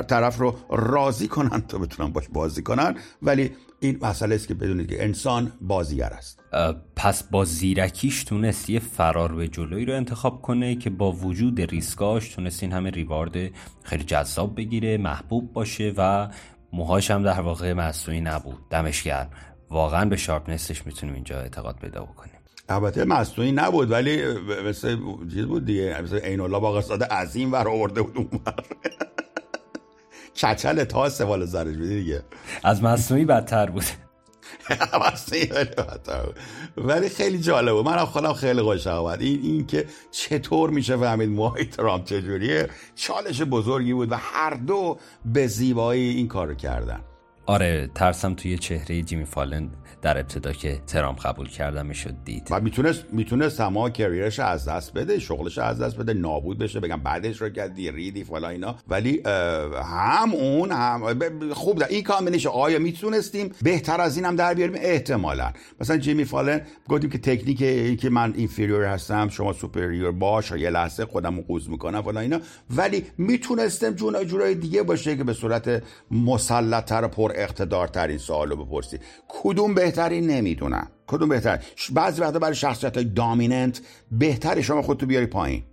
[0.07, 2.95] طرف رو راضی کنن تا بتونن باش بازی کنن.
[3.21, 6.39] ولی این مسئله است که بدونید که انسان بازیگر است.
[6.95, 12.29] پس با زیرکیش تونست یه فرار به جلوی رو انتخاب کنه که با وجود ریسکاش
[12.29, 13.51] تونست این همه reward
[13.83, 16.29] خیلی جذاب بگیره محبوب باشه و
[16.73, 18.57] موهاش هم در واقع مصنوعی نبود.
[18.69, 19.29] دمش گرم.
[19.69, 22.34] واقعا به sharpness ش می‌تونیم اینجا اعتقاد پیدا بکنیم.
[22.69, 24.34] البته مصنوعی نبود ولی
[24.65, 24.97] مثل
[25.34, 28.30] چیز بود دیگه مثل عین الله باقرزاده عظیم ور آورده بود اون
[30.34, 32.23] چچل تا سوال زرش بودی دیگه.
[32.63, 33.84] از مصنوعی بدتر بود.
[36.77, 39.21] ولی خیلی جالبه من خودم خیلی خوشم آمد.
[39.21, 44.97] این این که چطور میشه فهمید موهای ترامپ چجوریه؟ چالش بزرگی بود و هر دو
[45.25, 46.99] به زیبایی این کار کردن.
[47.49, 49.69] آره ترسم توی چهره جیمی فالن
[50.01, 52.47] در ابتدا که ترامپ قبول کردم می‌شد دید.
[52.51, 56.79] و می‌تونست می‌تونست تمام career ش از دست بده شغلش از دست بده نابود بشه
[56.79, 58.75] بگم بعدش رو کردی ریدی فلا اینا.
[58.88, 59.21] ولی
[59.83, 61.15] هم اون هم
[61.53, 65.51] خوب در این combination آیا می‌تونستیم؟ بهتر از اینم در بیاریم؟ احتمالا.
[65.81, 71.05] مثلا جیمی فالن گفتیم که تکنیک که من inferior هستم شما superior باش یه لحظه
[71.05, 72.39] خودم قوز می‌کنم فلا اینا.
[72.69, 78.65] ولی می‌تونستم جون جورای دیگه باشه که به صورت مسلطتر و پر اقتدارتر این سوالو
[78.65, 79.00] بپرسی.
[79.28, 80.88] کدوم بهترین؟ نمی‌دونم.
[81.08, 85.63] کدوم بهتر بعضی وقتا برای شخصیت های دامیننت بهتر شما خودتو بیاری پایین.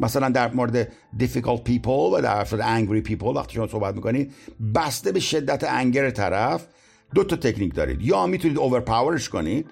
[0.00, 4.34] مثلا در مورد difficult people و در مورد angry people وقتی شما صحبت می‌کنید
[4.74, 6.66] بسته به شدت انگر طرف
[7.14, 8.02] دو تا تکنیک دارید.
[8.02, 9.66] یا می‌تونید overpowerش کنید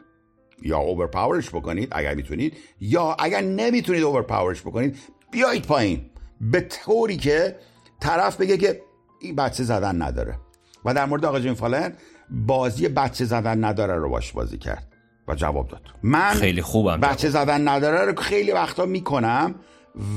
[0.63, 4.97] یا overpowerش بکنید اگر می‌تونید یا اگر نمی‌تونید overpowerش بکنید
[5.31, 6.11] بیایید پایین.
[6.41, 7.57] به طوری که
[8.01, 8.83] طرف بگه که
[9.21, 10.39] این بچه زدن نداره.
[10.87, 11.93] و در مورد آقا جیم فالن
[12.31, 14.93] بازی بچه زدن نداره رو باش بازی کرد
[15.29, 15.83] و جواب داد.
[16.03, 19.55] من خیلی خوبم بچه زدن نداره رو خیلی وقتا می‌کنم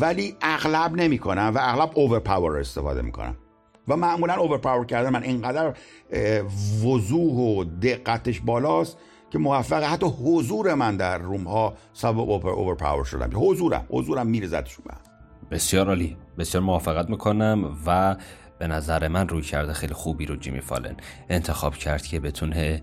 [0.01, 3.35] ولی اغلب نمی‌کنم و اغلب overpower رو استفاده می‌کنم.
[3.87, 5.73] و معمولا overpower کردن من اینقدر
[6.85, 8.97] وضوح و دقتش بالاست
[9.31, 13.29] که موفق حتی حضور من در room ها سبب overpower شدم.
[13.33, 14.99] حضورم حضورم به هم.
[15.51, 16.17] بسیار عالی.
[16.37, 18.15] بسیار موافقت می‌کنم و
[18.59, 20.95] به نظر من روی کرده خیلی خوبی رو جیمی فالن
[21.29, 22.81] انتخاب کرد که بتونه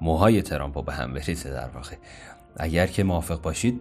[0.00, 1.96] موهای ترامپ رو به هم بریزه در واقع.
[2.56, 3.80] اگر که موافق باشید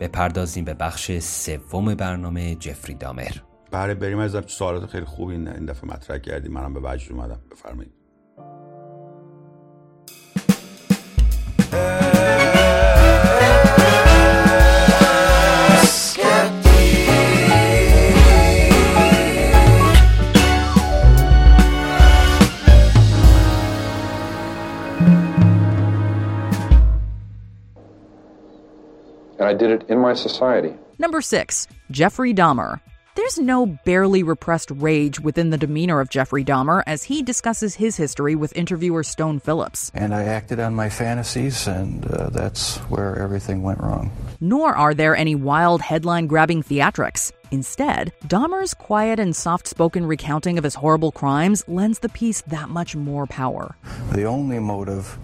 [0.00, 3.32] بپردازیم به بخش سوم برنامه جفری دامر.
[3.70, 6.52] بله بریم از سوالات خیلی خوبی این این دفعه مطرح کردیم.
[6.52, 7.40] منم به وجد اومدم.
[7.50, 7.92] بفرمایید.
[29.48, 30.74] I did it in my society.
[30.98, 32.80] Number six, Jeffrey Dahmer.
[33.14, 37.96] There's no barely repressed rage within the demeanor of Jeffrey Dahmer as he discusses his
[37.96, 39.90] history with interviewer Stone Phillips.
[39.94, 44.12] And I acted on my fantasies, and uh, that's where everything went wrong.
[44.38, 47.32] Nor are there any wild headline grabbing theatrics.
[47.50, 52.68] Instead, Dahmer's quiet and soft spoken recounting of his horrible crimes lends the piece that
[52.68, 53.74] much more power.
[54.12, 55.18] The only motive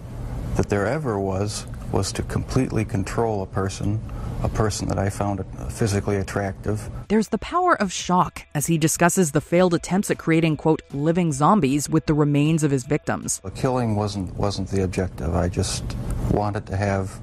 [0.55, 4.01] that there ever was was to completely control a person,
[4.45, 6.87] a person that I found physically attractive.
[7.07, 11.31] There's the power of shock as he discusses the failed attempts at creating, quote, living
[11.31, 13.41] zombies with the remains of his victims.
[13.43, 15.35] The killing wasn't wasn't the objective.
[15.35, 15.83] I just
[16.31, 17.19] wanted to have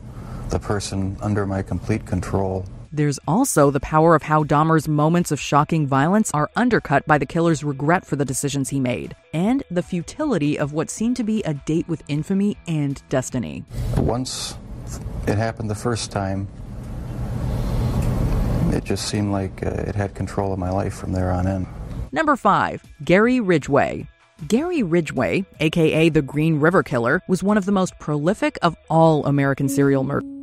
[0.48, 2.66] the person under my complete control.
[2.90, 7.24] There's also the power of how Dahmer's moments of shocking violence are undercut by the
[7.24, 11.42] killer's regret for the decisions he made, and the futility of what seemed to be
[11.44, 13.64] a date with infamy and destiny.
[13.96, 14.58] Once
[15.26, 16.48] it happened the first time,
[18.73, 21.67] it just seemed like uh, it had control of my life from there on in.
[22.11, 22.83] Number 5.
[23.03, 24.07] Gary Ridgway.
[24.47, 29.25] Gary Ridgway, aka the Green River Killer, was one of the most prolific of all
[29.25, 30.33] American serial murderers.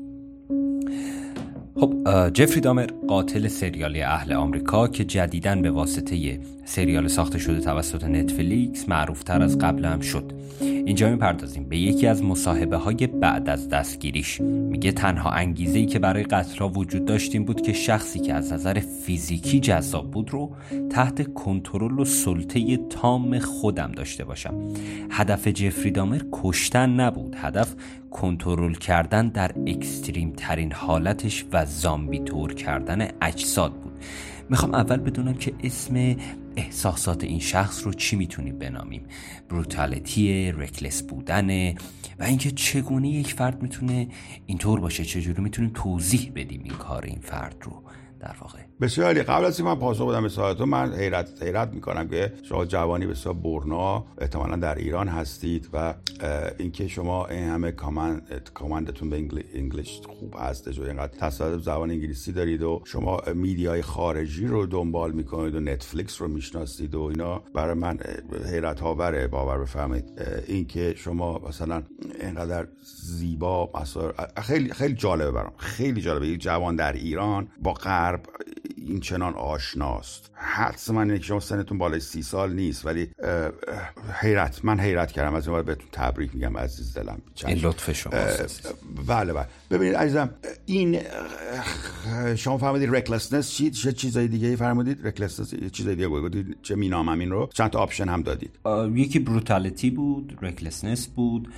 [1.81, 7.60] خب اه، جفری دامر قاتل سریالی اهل آمریکا که جدیداً به واسطه سریال ساخته شده
[7.60, 10.34] توسط نتفلیکس معروفتر از قبل هم شد.
[10.62, 14.42] اینجا می‌پردازیم به یکی از مصاحبه های بعد از دستگیریش.
[14.42, 18.80] میگه تنها انگیزه ای که برای قتل وجود داشتیم بود که شخصی که از نظر
[18.80, 20.52] فیزیکی جذاب بود رو
[20.90, 24.54] تحت کنترل و سلطه تام خودم داشته باشم.
[25.12, 27.36] هدف جفری دامر کشتن نبود.
[27.40, 27.76] هدف
[28.12, 33.89] کنترل کردن در اکستریم ترین حالتش و زامبی تور کردن اجساد بود.
[34.50, 36.16] می‌خوام اول بدونم که اسم
[36.56, 39.02] احساسات این شخص رو چی می‌تونیم بنامیم.
[39.50, 41.76] بروتالیتی رکلس بودنه
[42.20, 44.08] و اینکه چگونه یک فرد می‌تونه
[44.46, 47.84] اینطور باشه چجوری می‌تونیم توضیح بدیم این کار این فرد رو.
[48.20, 52.34] در واقع بسیار قبل از من پاسخ بدم به سوالتون من حیرت حیرت می‌کنم که
[52.44, 55.94] شما جوانی بسیار برنا احتمالا در ایران هستید و
[56.60, 61.90] اینکه شما این همه کامند کامندتون به انگلی- انگلیش خوب هستش و اینقدر تسلط زبان
[61.90, 67.42] انگلیسی دارید و شما میدیای خارجی رو دنبال می‌کنید و نتفلیکس رو می‌شناسید و اینا
[67.54, 67.98] برای من
[68.52, 71.84] حیرت آوره باور بفرمایید اینکه شما مثلا
[72.22, 72.68] اینقدر
[73.04, 73.72] زیبا
[74.38, 75.54] خیلی خیلی جالبه برام.
[75.58, 76.28] خیلی جالبه.
[76.28, 78.22] یک جوان در ایران با غرب
[78.90, 80.32] این چنان آشناست.
[80.34, 83.10] حتما اینه که شما سنتون بالای سی سال نیست ولی
[84.22, 85.36] حیرت من حیرت کردم.
[85.36, 87.22] از این بهتون تبریک میگم عزیز دلم.
[87.36, 88.74] چند- این لطف شماست اه،
[89.08, 89.46] بله بله.
[89.72, 90.30] ببینید عزیزم
[90.66, 91.00] این
[92.36, 97.20] شما فهمیدید recklessness چی چه چیزای دیگه فرمودید؟ recklessness یه چیزای دیگه گفتید چه مینامم
[97.20, 97.50] این رو.
[97.54, 98.60] چند تا option هم دادید.
[98.96, 101.50] یکی بروتالیتی بود رکلسنس بود.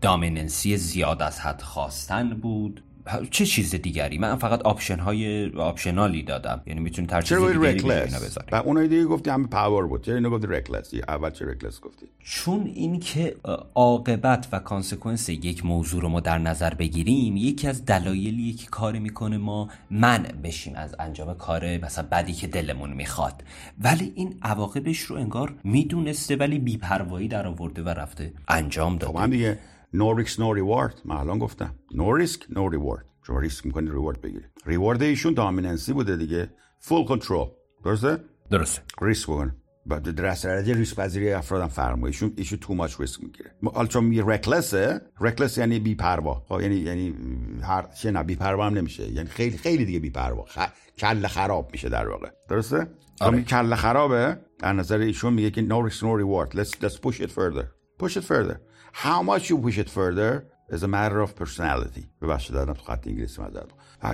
[0.00, 2.82] دامیننسی زیاد از حد خواستن بود.
[3.30, 6.62] چه چیز دیگری؟ من فقط آپشن های آپشنالی دادم.
[6.66, 8.46] یعنی می‌تونی تر چیز دیگری اینا رکلس بذاری.
[8.52, 10.02] و اونایی دیگه گفتی همه پاور بود.
[10.02, 15.66] چرا اینو گفتی رکلس اول چه رکلس گفتی؟ چون اینکه اه، عاقبت و کانسکونس یک
[15.66, 20.74] موضوع رو ما در نظر بگیریم یکی از دلایلی که کار می‌کنه ما منع بشیم
[20.76, 23.42] از انجام کار مثلا بدی که دلمون می‌خواد.
[23.78, 29.18] ولی این عواقبش رو انگار می‌دونسته ولی بیپروایی در آورده و رفته انجام خب داده.
[29.18, 29.58] هم دیگه
[29.96, 31.74] no risk no reward من الان گفتم.
[31.94, 36.50] no risk no reward شما ریسک می‌کنید reward بگیرید reward ایشون dominancy بوده دیگه.
[36.80, 37.46] full control
[37.84, 38.18] درسته؟
[38.50, 38.82] درسته.
[39.02, 39.56] ریسک بکنه.
[39.86, 43.50] بعد درس درجه ریسک پذیری افرادم می‌کنه ایشون ایشون too much risk می‌گیره.
[43.74, 47.14] حالا چون می reckless ه reckless یعنی بی پروا خب یعنی یعنی
[47.62, 49.12] هر چه نه بی پروا هم نمیشه.
[49.12, 50.58] یعنی خیلی خیلی دیگه بی پروا خ...
[50.98, 52.28] کل خراب میشه در واقع.
[52.48, 52.86] درسته؟
[53.20, 53.42] آره.
[53.42, 56.56] کل خرابه در نظر ایشون میگه که no risk no reward.
[56.58, 57.66] Let's let's push it further.
[58.02, 58.56] Push it further.
[59.04, 62.04] How much you push it further is a matter of personality.
[62.22, 63.70] ببخشید دارم تو خط انگلیسی مدد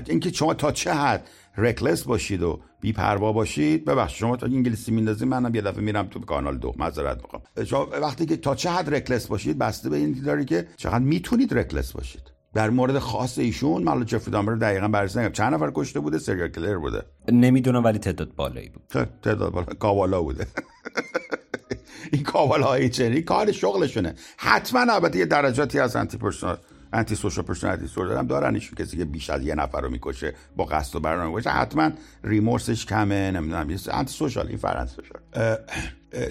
[0.09, 5.29] اینکه شما تا چه حد رکلس باشید و بیپروا باشید ببخشید شما تا انگلیسی میندازید
[5.29, 7.43] منم یه دفعه میرم تو کانال دو معذرت می‌خوام.
[7.67, 11.55] شما وقتی که تا چه حد رکلس باشید بسته به این داری که چقدر می‌تونید
[11.55, 12.33] رکلس باشید.
[12.55, 16.19] در مورد خاص ایشون مال جفری دامر رو دقیقا بررسی نگم چند نفر کشته بوده؟
[16.19, 17.03] سریال کلر بوده.
[17.33, 19.07] نمی‌دونم ولی تعداد بالایی بود.
[19.23, 20.47] تعداد بالا کاوالا بوده.
[22.13, 24.15] این کاوالا های چنین کار شغلشونه.
[24.37, 26.59] حتما البته یه درجاتی از انتی پرسونال
[26.93, 28.55] انتی سوشال پرسونالیتی دیسوردر هم دارن.
[28.55, 31.91] ایشون کسی که بیش از یه نفر رو می‌کشه با قصد و برنامه می‌کشه حتما
[32.25, 33.31] ریمورسش کمه.
[33.31, 35.21] نمی‌دونم انتی سوشال این فرانس سوشال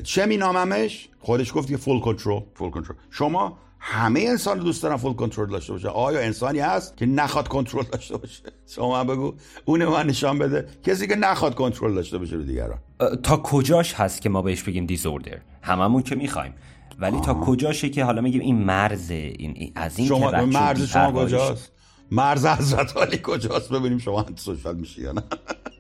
[0.04, 4.96] چه میناممش؟ خودش گفت که فول کنترل فول کنترل شما همه انسان رو دوست دارن
[4.96, 5.88] فول کنترل داشته باشه.
[5.88, 9.34] آیا انسانی هست که نخواد کنترل داشته باشه؟ شما بگو.
[9.66, 10.68] اون من نشان بده.
[10.84, 12.80] کسی که نخواد کنترل داشته باشه رو دیگران.
[13.24, 16.54] تا کجاش هست که ما بهش بگیم دیزوردر هممون که می‌خوایم.
[17.00, 17.26] ولی آه.
[17.26, 21.72] تا کجاشه که حالا میگیم این مرز این از این شما مرز شما کجاست؟
[22.12, 25.24] مرز حضرت علی کجاست؟ ببینیم شما سوشال میشی یا نه.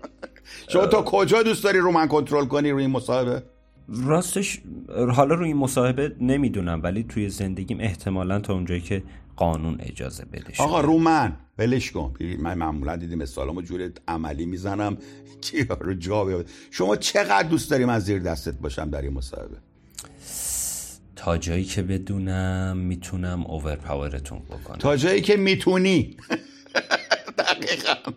[0.72, 3.44] شما تا کجا دوست داری رو من کنترل کنی روی این مصاحبه؟
[3.92, 4.62] راستش
[5.14, 9.04] حالا روی این مصاحبه نمی‌دونم ولی توی زندگیم احتمالا تا اونجایی که
[9.36, 11.38] قانون اجازه بده آقا رو من.
[11.58, 12.14] ولش کن.
[12.40, 14.98] من معمولا دیدیم مثالامو جور عملی می‌زنم.
[15.42, 19.58] که رو جا بیاد شما چقدر دوست داری من زیر دستت باشم در این مصاحبه؟
[21.16, 24.78] تا جایی که بدونم می‌تونم اوورپاورتون بکنم.
[24.78, 26.18] تا جایی که می‌تونی.
[27.38, 28.12] دقیقا.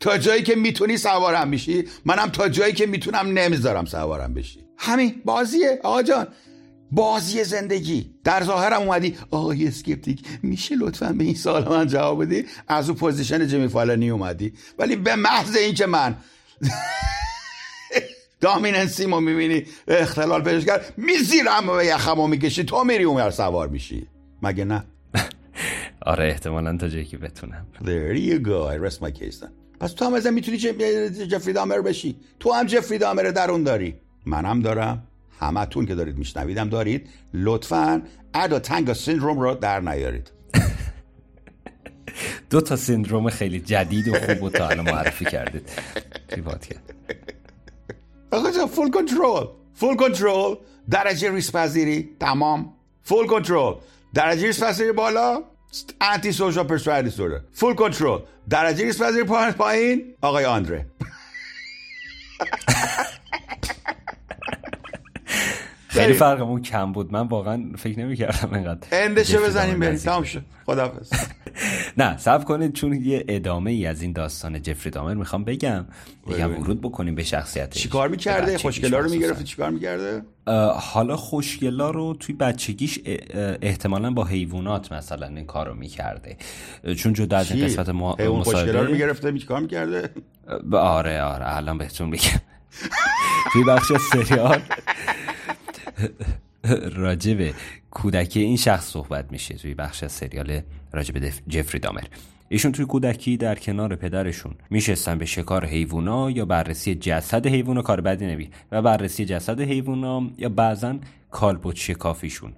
[0.00, 1.84] تا جایی که می‌تونی سوارم بشی.
[2.04, 4.60] منم تا جایی که می‌تونم نمی‌ذارم سوارم بشی.
[4.78, 6.26] همین بازیه آقا جان.
[6.90, 8.10] بازی زندگی.
[8.24, 12.94] در ظاهرم اومدی آقای Skeptic میشه لطفا به این سوال من جواب بدی؟ از او
[12.94, 14.52] position جمی فالانی اومدی.
[14.78, 16.16] ولی به محض اینکه من
[18.40, 24.06] dominancy ما می‌بینی اختلال پیش کرد میزیرم و یقمو می‌کشی تو میری اون سوار میشی.
[24.42, 24.84] مگه نه؟
[26.06, 27.66] آره احتمالا تا جایی که بتونم.
[27.74, 28.68] There you go.
[28.68, 29.67] I rest my case then.
[29.80, 30.58] پس تو هم ازم می‌تونی
[31.28, 32.16] جفری دامر بشی.
[32.40, 33.94] تو هم جفری دامر درون داری.
[34.26, 35.02] منم دارم.
[35.40, 37.08] همتون که دارید میشنویدم دارید.
[37.34, 38.02] لطفا
[38.34, 40.30] ادا تنگ syndrome رو در نیارید.
[42.50, 45.70] دو تا syndrome خیلی جدید و خوب و تا الان معرفی کردید.
[48.30, 50.54] آقا جا full control full control
[50.90, 52.16] درجه ریسک پذیری.
[52.20, 52.72] تمام.
[53.02, 53.74] full control
[54.14, 55.42] درجه ریسک پذیری بالا.
[56.00, 59.24] antisocial personality disorder full control درجه ریسک پذیری
[59.58, 60.86] پایین آقای آندره
[65.88, 66.12] خیلی.
[66.12, 67.12] فرقمون کم بود.
[67.12, 70.44] من واقعا فکر نمی کردم اینقدر اندشه بزنیم بریم تمام شد.
[70.66, 71.12] خداحافظ.
[71.96, 75.86] نه صبر کنید چون یه ادامه ای از این داستان جفری دامر می‌خوام بگم.
[76.30, 77.82] بگم ورود بکنیم به شخصیتش.
[77.82, 80.22] چیکار می‌کرده؟ خوشگلا رو می‌گرفت چیکار می‌کرده؟
[80.74, 82.98] حالا خوشگلا رو توی بچگیش
[83.62, 86.36] احتمالا با حیوانات مثلا این کارو می‌کرده.
[86.96, 90.10] چون جدا از این قسمت مصاحبه خوشگلا رو می‌گرفته چیکار می‌کرده؟
[90.72, 92.40] آره آره الان بهتون میگم.
[93.52, 94.60] توی بخش سریال.
[96.94, 97.54] راجب
[97.90, 100.60] کودکی این شخص صحبت میشه توی بخش از سریال
[100.92, 102.04] راجب جفری دامر.
[102.48, 108.00] ایشون توی کودکی در کنار پدرشون میشستن به شکار حیوونا یا بررسی جسد حیوونا کار
[108.00, 110.96] بدی نبی و بررسی جسد حیوونا یا بعضا
[111.30, 112.52] کالبوت شکافیشون.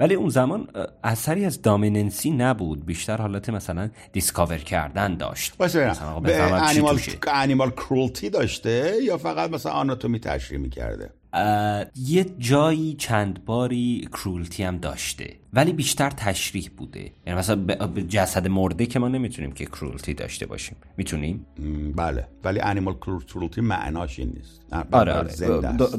[0.00, 0.68] ولی اون زمان
[1.04, 5.60] اثری از dominancy نبود بیشتر حالت مثلا discover کردن داشت.
[5.60, 6.22] مثلا
[6.56, 11.10] animal, animal cruelty داشته یا فقط مثلا آناتومی تشریح می‌کرده؟
[11.96, 17.12] یه جایی چند باری cruelty هم داشته ولی بیشتر تشریح بوده.
[17.26, 17.56] یعنی مثلا
[17.86, 20.76] به جسد مرده که ما نمی‌تونیم که cruelty داشته باشیم.
[20.96, 21.46] می‌تونیم؟
[21.96, 22.28] بله.
[22.44, 24.60] ولی animal cruelty معناش این نیست.
[24.92, 25.32] آره آره.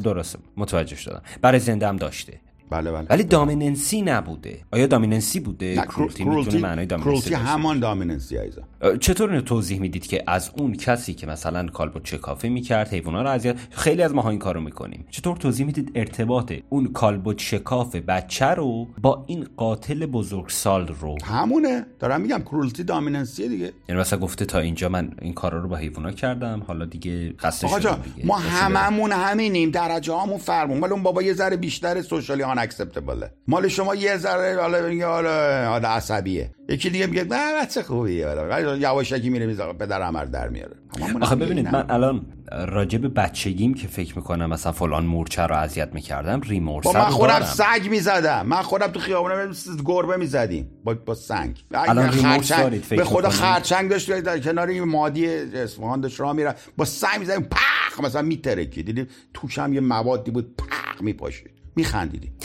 [0.04, 0.40] درسته.
[0.58, 1.22] متوجه شدم.
[1.42, 2.40] برای زنده هم داشته.
[2.70, 3.08] بله بله.
[3.10, 4.60] ولی دامیننسی نبوده.
[4.72, 8.62] آیا دامیننسی بوده؟ نه کرولتی می‌تونه معنای دامیننسی همان دامیننسی ایزا
[8.98, 13.30] چطور اینو توضیح می‌دید که از اون کسی که مثلا کالبوت چکافی می‌کرد حیونا رو
[13.30, 15.06] اذیت خیلی از ماها این کارو می‌کنیم.
[15.10, 21.86] چطور توضیح می‌دید ارتباط اون کالبوت شکاف بچه رو با این قاتل بزرگسال رو؟ همونه.
[22.00, 23.74] دارم میگم کرولتی دامیننسی دیگه.
[23.90, 27.68] یعنی مثلا گفته تا اینجا من این کارا رو با حیونا کردم حالا دیگه خسته
[27.68, 30.80] شدم ما هممون همینیم درجه هامون فرمون.
[30.80, 35.06] ولی اون بابا یه ذره بیشتر سوشالی آن اکسپتبله مال شما یه ذره حالا میگه
[35.06, 36.52] حالا حالا عصبیه.
[36.70, 40.76] یکی دیگه میگه نه بچه خوبیه حالا یواشکی میره می‌ذاره پدر عمر در میاره.
[41.02, 41.68] هممون آخه ببینید.
[41.68, 46.86] من الان راجع به بچگیم که فکر می‌کنم مثلا فلان مورچه رو اذیت می‌کردم ریمورس
[46.86, 47.42] با من خودم.
[47.42, 48.46] سگ می‌زدم.
[48.46, 49.54] من خودم تو خیابون
[49.86, 50.70] گربه می‌زدیم.
[50.84, 51.64] با با سنگ.
[51.74, 56.34] الان ریمورس دارید، فکر به خدا؟ خرچنگ داشت در کنار این مادی اصفهان داشت راه
[56.34, 61.57] میره با سنگ می‌زدیم پخ مثلا میترکی دیدیم توش هم یه موادی بود پخ میپاشید.
[61.78, 62.32] میخندیدیم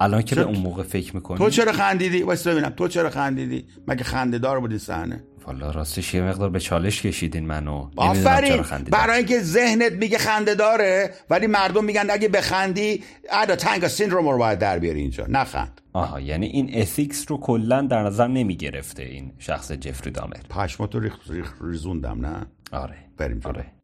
[0.00, 2.68] الان که به اون موقع فکر می‌کنی؟ تو چرا خندیدی؟ واسه ببینم.
[2.68, 7.46] تو چرا خندیدی؟ مگه خنده دار بودی صحنه؟ والا راستش یه مقدار به چالش کشیدین
[7.46, 7.90] منو.
[7.96, 8.62] آفرین.
[8.90, 14.38] برای اینکه ذهنت میگه خنده داره ولی مردم میگن اگه بخندی ادا تنگ سیندروم رو
[14.38, 15.26] باید در بیاری اینجا.
[15.28, 15.80] نخند.
[15.92, 20.36] آها یعنی این ethics رو کلا در نظر نمی‌گرفته این شخص جفری دامر.
[20.50, 22.96] پشماتو ریخ ریخ ریزوندم نه؟ آره.
[23.16, 23.52] بریم جلو.
[23.52, 23.75] آره.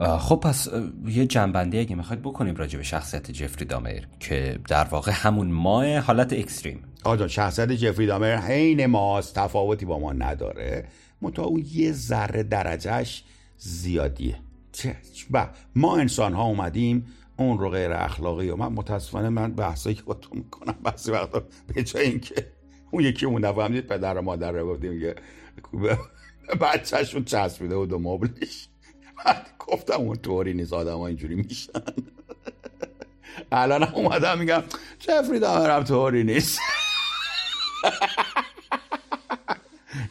[0.00, 0.68] خب پس
[1.06, 5.98] یه جنبندی اگه می‌خواید بکنیم راجع به شخصیت جفری دامر که در واقع همون ماه
[5.98, 6.82] حالت اکستریم.
[7.04, 10.88] آقا جان شخصیت جفری دامر حین ماست تفاوتی با ما نداره.
[11.22, 13.24] منتها اون یه ذره درجهش
[13.56, 14.36] زیادیه.
[15.30, 20.02] و ما انسان ها اومدیم اون رو غیر اخلاقی و من متاسفانه من بحثایی که
[20.02, 21.42] با تو می‌کنم بعضی وقتا
[21.74, 22.46] به جای اینکه
[22.90, 25.14] اون یکی اون دفعه هم پدر و مادر رو گفتیم میگه
[26.60, 28.68] بچهشون چسبیده بود و مبلش.
[29.24, 31.72] بعد گفتم اون طوری نیست آدم ها اینجوری میشن.
[33.52, 34.62] الان اومدم میگم
[34.98, 36.58] جفری دامرم طوری نیست.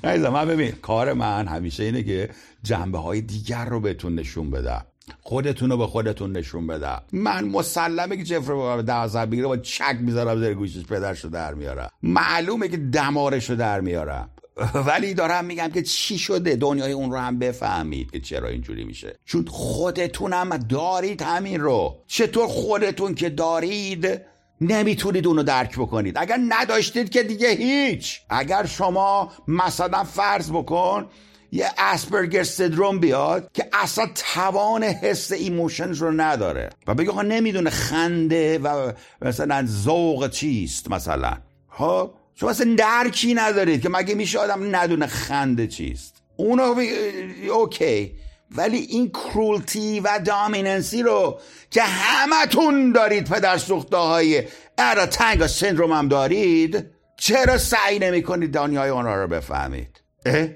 [0.03, 2.30] عزیزم من ببین کار من همیشه اینه که
[2.64, 4.86] جنبه های دیگر رو بهتون نشون بدم.
[5.22, 7.01] خودتون رو به خودتون نشون بدم.
[7.12, 11.53] من مسلمه که جفری با دوازده بگیره با چک می‌ذارم زیر گوشش پدرش رو در
[11.53, 11.89] میارم.
[12.03, 14.30] معلومه که دمارش رو در میارم.
[14.74, 19.16] ولی دارم میگم که چی شده؟ دنیای اون رو هم بفهمید که چرا اینجوری میشه.
[19.26, 21.97] چون خودتون هم دارید همین رو.
[22.07, 24.22] چطور خودتون که دارید
[24.62, 26.18] نمی‌تونید اونو درک بکنید.
[26.18, 28.22] اگر نداشتید که دیگه هیچ.
[28.30, 31.05] اگر شما مثلا فرض بکن
[31.51, 36.70] یه Asperger syndrome بیاد که اصلا توان حس emotions رو نداره.
[36.88, 38.91] و بگه آقا نمی‌دونه خنده و
[39.22, 41.38] مثلا ذوق چیست مثلا.
[41.70, 48.16] ها شما اصلا درکی ندارید که مگه میشه آدم ندونه خنده چیست؟ اونو بی- okay.
[48.56, 51.40] ولی این cruelty و dominancy رو
[51.72, 54.44] که همتون دارید پدر سوخته های
[54.78, 56.86] ادا تنگ syndrome هم دارید
[57.18, 60.48] چرا سعی نمی کنید دنیای آنها رو بفهمید؟ اه؟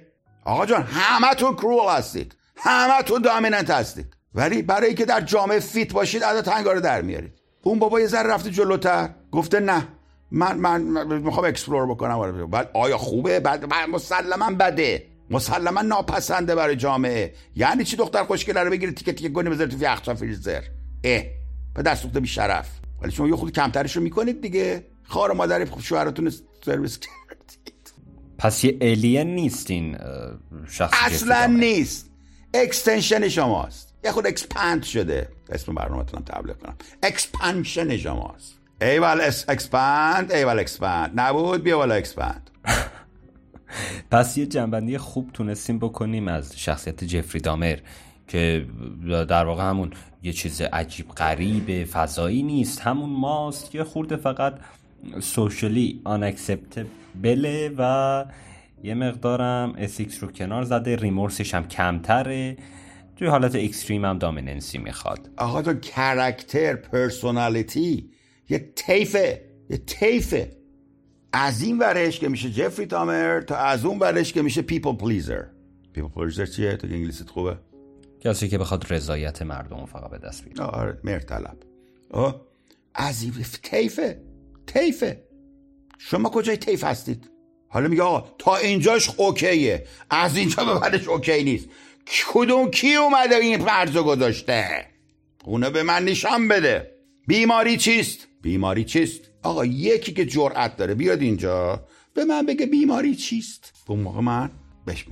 [0.45, 2.35] آقا جان همتون cruel هستید.
[2.55, 4.13] همتون dominant هستید.
[4.35, 7.33] ولی برای اینکه در جامعه fit باشید ادا تنگا رو در میارید.
[7.63, 9.09] اون بابا یه ذره رفته جلوتر.
[9.31, 9.87] گفته نه.
[10.33, 12.45] من من, من می‌خوام explore بکنم آره.
[12.45, 15.07] بعد آیا خوبه؟ بعد مسلما بده.
[15.29, 17.33] مسلما ناپسنده برای جامعه.
[17.55, 20.63] یعنی چی دختر خوشگله رو بگیره تیکه تیکه کنه بذاره تو یخچال فریزر؟
[21.03, 21.23] اه.
[21.75, 22.69] پدر سوخته بی شرف
[23.01, 24.85] ولی شما یه خورده کمترش رو می‌کنید دیگه.
[25.03, 26.33] خار مادر شوهرتون
[26.65, 27.93] سرویس کردید.
[28.37, 31.45] پس یه alien نیست این اه، شخص اصلا.
[31.45, 32.09] نیست.
[32.53, 33.93] extension شماست.
[34.03, 35.29] یه خورده expand شده.
[35.49, 36.75] اسم برنامه‌تونم تبلیغ کنم.
[37.03, 38.62] expansion شماست.
[38.81, 42.49] ایول اس expand ایول expand نبود؟ بیا بالا expand
[44.11, 47.77] پس یه جمع‌بندی خوب تونستیم بکنیم از شخصیت جفری دامر
[48.27, 48.65] که
[49.07, 49.91] در واقع همون
[50.23, 52.81] یه چیز عجیب غریب فضایی نیست.
[52.81, 54.53] همون ماست یه خورده فقط
[55.19, 58.25] socially unacceptable ه و
[58.83, 60.95] یه مقدارم ethics رو کنار زده.
[60.95, 62.57] remorse ش هم کمتره.
[63.15, 65.29] توی حالت extreme هم dominancy می‌خواد.
[65.37, 68.12] آقا تو character personality
[68.49, 70.57] یه طیفه یه طیفه
[71.33, 75.43] از این ورش که میشه جفری دامر تا از اون ورش که میشه people pleaser
[75.93, 77.57] people pleaser چیه؟ تو که انگلیسیت خوبه؟
[78.19, 80.63] کسی که بخواد رضایت مردم فقط به دست بیاره.
[80.63, 81.57] آره مرطلب
[82.09, 82.41] آه
[82.95, 83.33] از این
[83.63, 84.21] طیفه
[84.67, 85.23] طیفه
[85.97, 87.29] شما کجای طیف هستید؟
[87.67, 89.85] حالا میگه آقا تا اینجاش okay ه.
[90.09, 91.69] از اینجا به بعدش okay نیست.
[92.33, 94.85] کدوم کی اومده این فرضو گذاشته؟
[95.45, 96.91] اونو به من نشان بده.
[97.27, 101.85] بیماری چیست؟ بیماری چیست؟ آقا یکی که جرأت داره بیاد اینجا.
[102.13, 104.51] به من بگه بیماری چیست؟ اون موقع من
[104.85, 105.05] بهش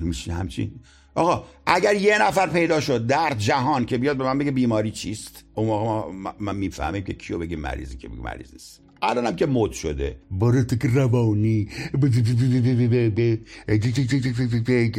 [0.00, 0.80] میشه همچین
[1.14, 5.44] آقا اگر یه نفر پیدا شد در جهان که بیاد به من بگه بیماری چیست؟
[5.56, 9.46] اون موقع ما, ما می‌فهمیم که کیو بگیم مریضی که بگیم مریض نیست الانم که
[9.46, 11.68] مد شده برای که روانی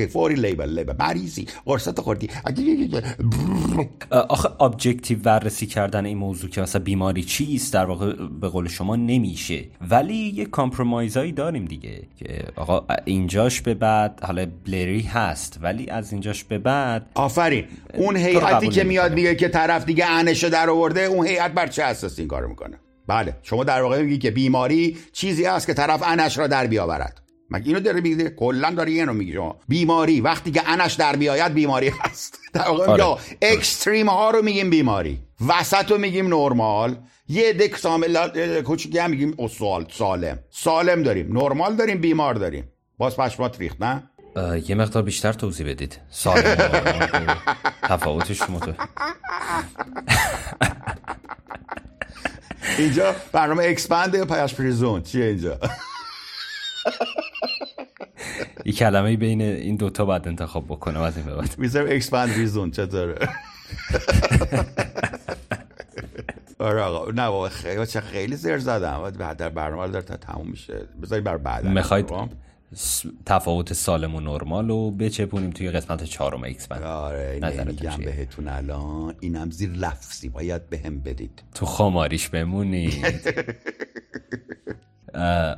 [0.10, 2.30] فوری label label مریضی قرصتو خوردی
[4.12, 8.96] آخه objective بررسی کردن این موضوع که مثلا بیماری چیست در واقع به قول شما
[8.96, 15.90] نمیشه ولی یه کامپرومایزایی داریم دیگه که آقا اینجاش به بعد حالا بلری هست ولی
[15.90, 20.06] از اینجاش به بعد آفرین اون هیئتی که میاد میگه که طرف دیگه
[20.48, 24.02] انشو در آورده اون هیئت بر چه اساس این کارو می‌کنه؟ بله شما در واقع
[24.02, 27.22] میگی که بیماری چیزی است که طرف انش را در بیاورد.
[27.50, 29.56] مگه اینو داره میگه؟ کلا داری اینو میگی شما.
[29.68, 32.40] بیماری وقتی که انش در بیاید بیماری هست.
[32.54, 33.00] در واقع آره.
[33.00, 36.96] یا اکستریم ها رو میگیم بیماری وسط رو میگیم نرمال.
[37.30, 39.48] یه دک سامل کوچیکی هم میگیم
[39.92, 40.40] سالم.
[40.50, 42.72] سالم داریم نرمال داریم بیمار داریم.
[42.98, 44.04] باز پشمات ریخت نه؟
[44.68, 46.00] یه مقدار بیشتر توضیح بدید.
[46.10, 46.56] سالم
[47.82, 48.74] تفاوتش تو.
[52.78, 55.60] اینجا برنامه اکسپند یا پیاش پریزون چیه اینجا؟
[58.66, 61.56] یه کلمه بین این دوتا باید انتخاب بکنم از این به بعد.
[61.58, 63.30] می‌ذارم expand ریزون چطوره؟
[66.60, 69.10] آره آقا نه واقعا خیلی خیلی زر زدم.
[69.10, 70.88] در برنامه داره تا تموم میشه.
[71.02, 71.66] بذاری بر بعد.
[71.66, 72.08] می‌خواید
[73.26, 79.52] تفاوت سالم و نرمال رو بچپونیم توی قسمت چهارم expand آره میگم بهتون الان اینم
[79.52, 81.44] زیر لفظی باید بهم هم بدید.
[81.56, 83.06] تو خماریش بمونید.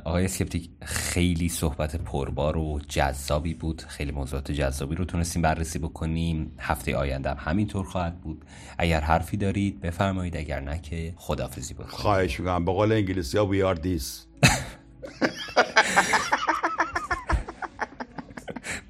[0.04, 3.82] آقای Skeptic خیلی صحبت پربار و جذابی بود.
[3.88, 6.52] خیلی موضوعات جذابی رو تونستیم بررسی بکنیم.
[6.58, 8.44] هفته آینده هم همینطور خواهد بود.
[8.78, 10.36] اگر حرفی دارید بفرمایید.
[10.36, 11.90] اگر نه که خدافزی بکنید.
[11.90, 12.64] خواهش می‌کنم.
[12.64, 14.04] به قول انگلیسی ها we are this.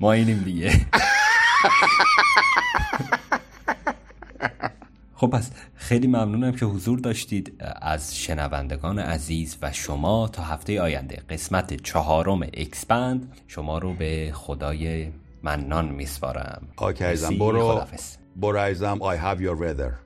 [0.01, 0.73] ما اینیم دیگه.
[5.15, 7.63] خب پس خیلی ممنونم که حضور داشتید.
[7.83, 11.23] از شنوندگان عزیز و شما تا هفته آینده.
[11.31, 13.33] قسمت چهارم اکسپند.
[13.49, 15.11] شما رو به خدای
[15.43, 16.63] منان میسپارم.
[16.77, 17.83] آکه ایزم برو.
[18.37, 19.93] برو ایزم I have your weather.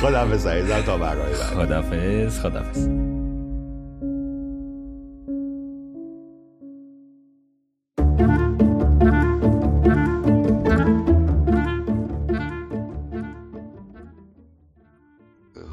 [0.00, 3.07] خدافز ایزم تا برای خدافز خدافز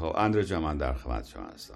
[0.02, 1.74] آندره من در خدمت شما هستم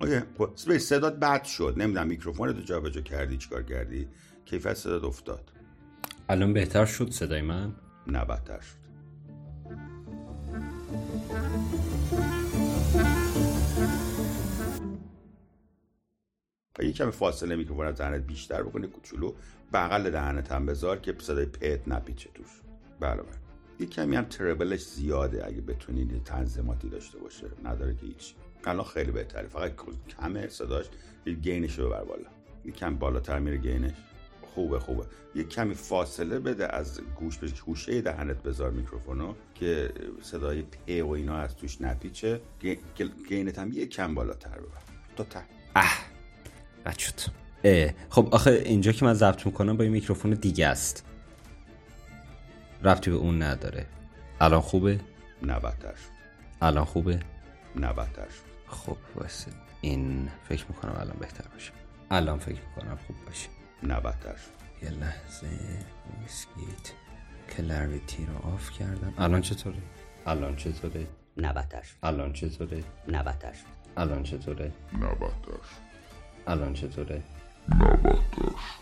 [0.00, 1.74] OK خب، صدات بد شد.
[1.76, 4.08] نمی‌دونم میکروفون رو جابجا کردی چیکار کردی؟
[4.44, 5.52] کیفیت صدات افتاد.
[6.28, 7.74] الان بهتر شد صدای من؟
[8.06, 8.80] نه بدتر شد.
[16.82, 19.34] یه کمی فاصله میکروفون از دهنت بیشتر بکنی کوچولو
[19.72, 22.60] بغل دهنت هم بذار که صدای پت نپیچه توش.
[23.00, 23.49] بله بله.
[23.80, 27.46] یه کمی هم treble ش زیاده اگه بتونید تنظیماتی داشته باشه.
[27.64, 28.34] نداره که هیچ.
[28.64, 29.48] الان خیلی بهتره.
[29.48, 29.72] فقط
[30.08, 30.86] کمه صداش.
[31.26, 32.28] یه gain ش رو ببر بالا.
[32.64, 33.92] یه کم بالاتر میره gain ش.
[34.54, 35.04] خوبه خوبه.
[35.34, 39.90] یه کمی فاصله بده از گوش به گوشه دهنت بذار میکروفونو که
[40.22, 42.40] صدای پ و اینا از توش نپیچه.
[43.28, 44.82] gain ت هم یه کم بالاتر ببر.
[45.16, 45.42] تا ته.
[45.76, 45.98] اه.
[46.86, 47.20] بد شد
[48.08, 51.09] خب آخه اینجا که من ضبط می‌کنم با این میکروفون دیگه است.
[52.82, 53.86] رفتی به اون نداره
[54.40, 55.00] الان خوبه؟
[55.42, 56.10] نه بدتر شد
[56.62, 57.20] الان خوبه؟
[57.76, 59.50] نه بدتر شد خب واسه
[59.80, 61.72] این فکر می‌کنم الان بهتر باشه
[62.10, 63.48] الان فکر می‌کنم خوب باشه
[63.82, 65.46] نه بدتر شد یه لحظه
[66.20, 66.92] میسکیت
[67.56, 69.76] کلاریتی رو آف کردم الان چطوره؟
[70.26, 71.06] الان چطوره؟
[71.36, 73.66] نه بدتر شد الان چطوره؟ نه بدتر شد
[73.96, 75.80] الان چطوره؟ نه بدتر شد
[76.46, 77.22] الان چطوره؟
[77.68, 78.79] نه بدتر شد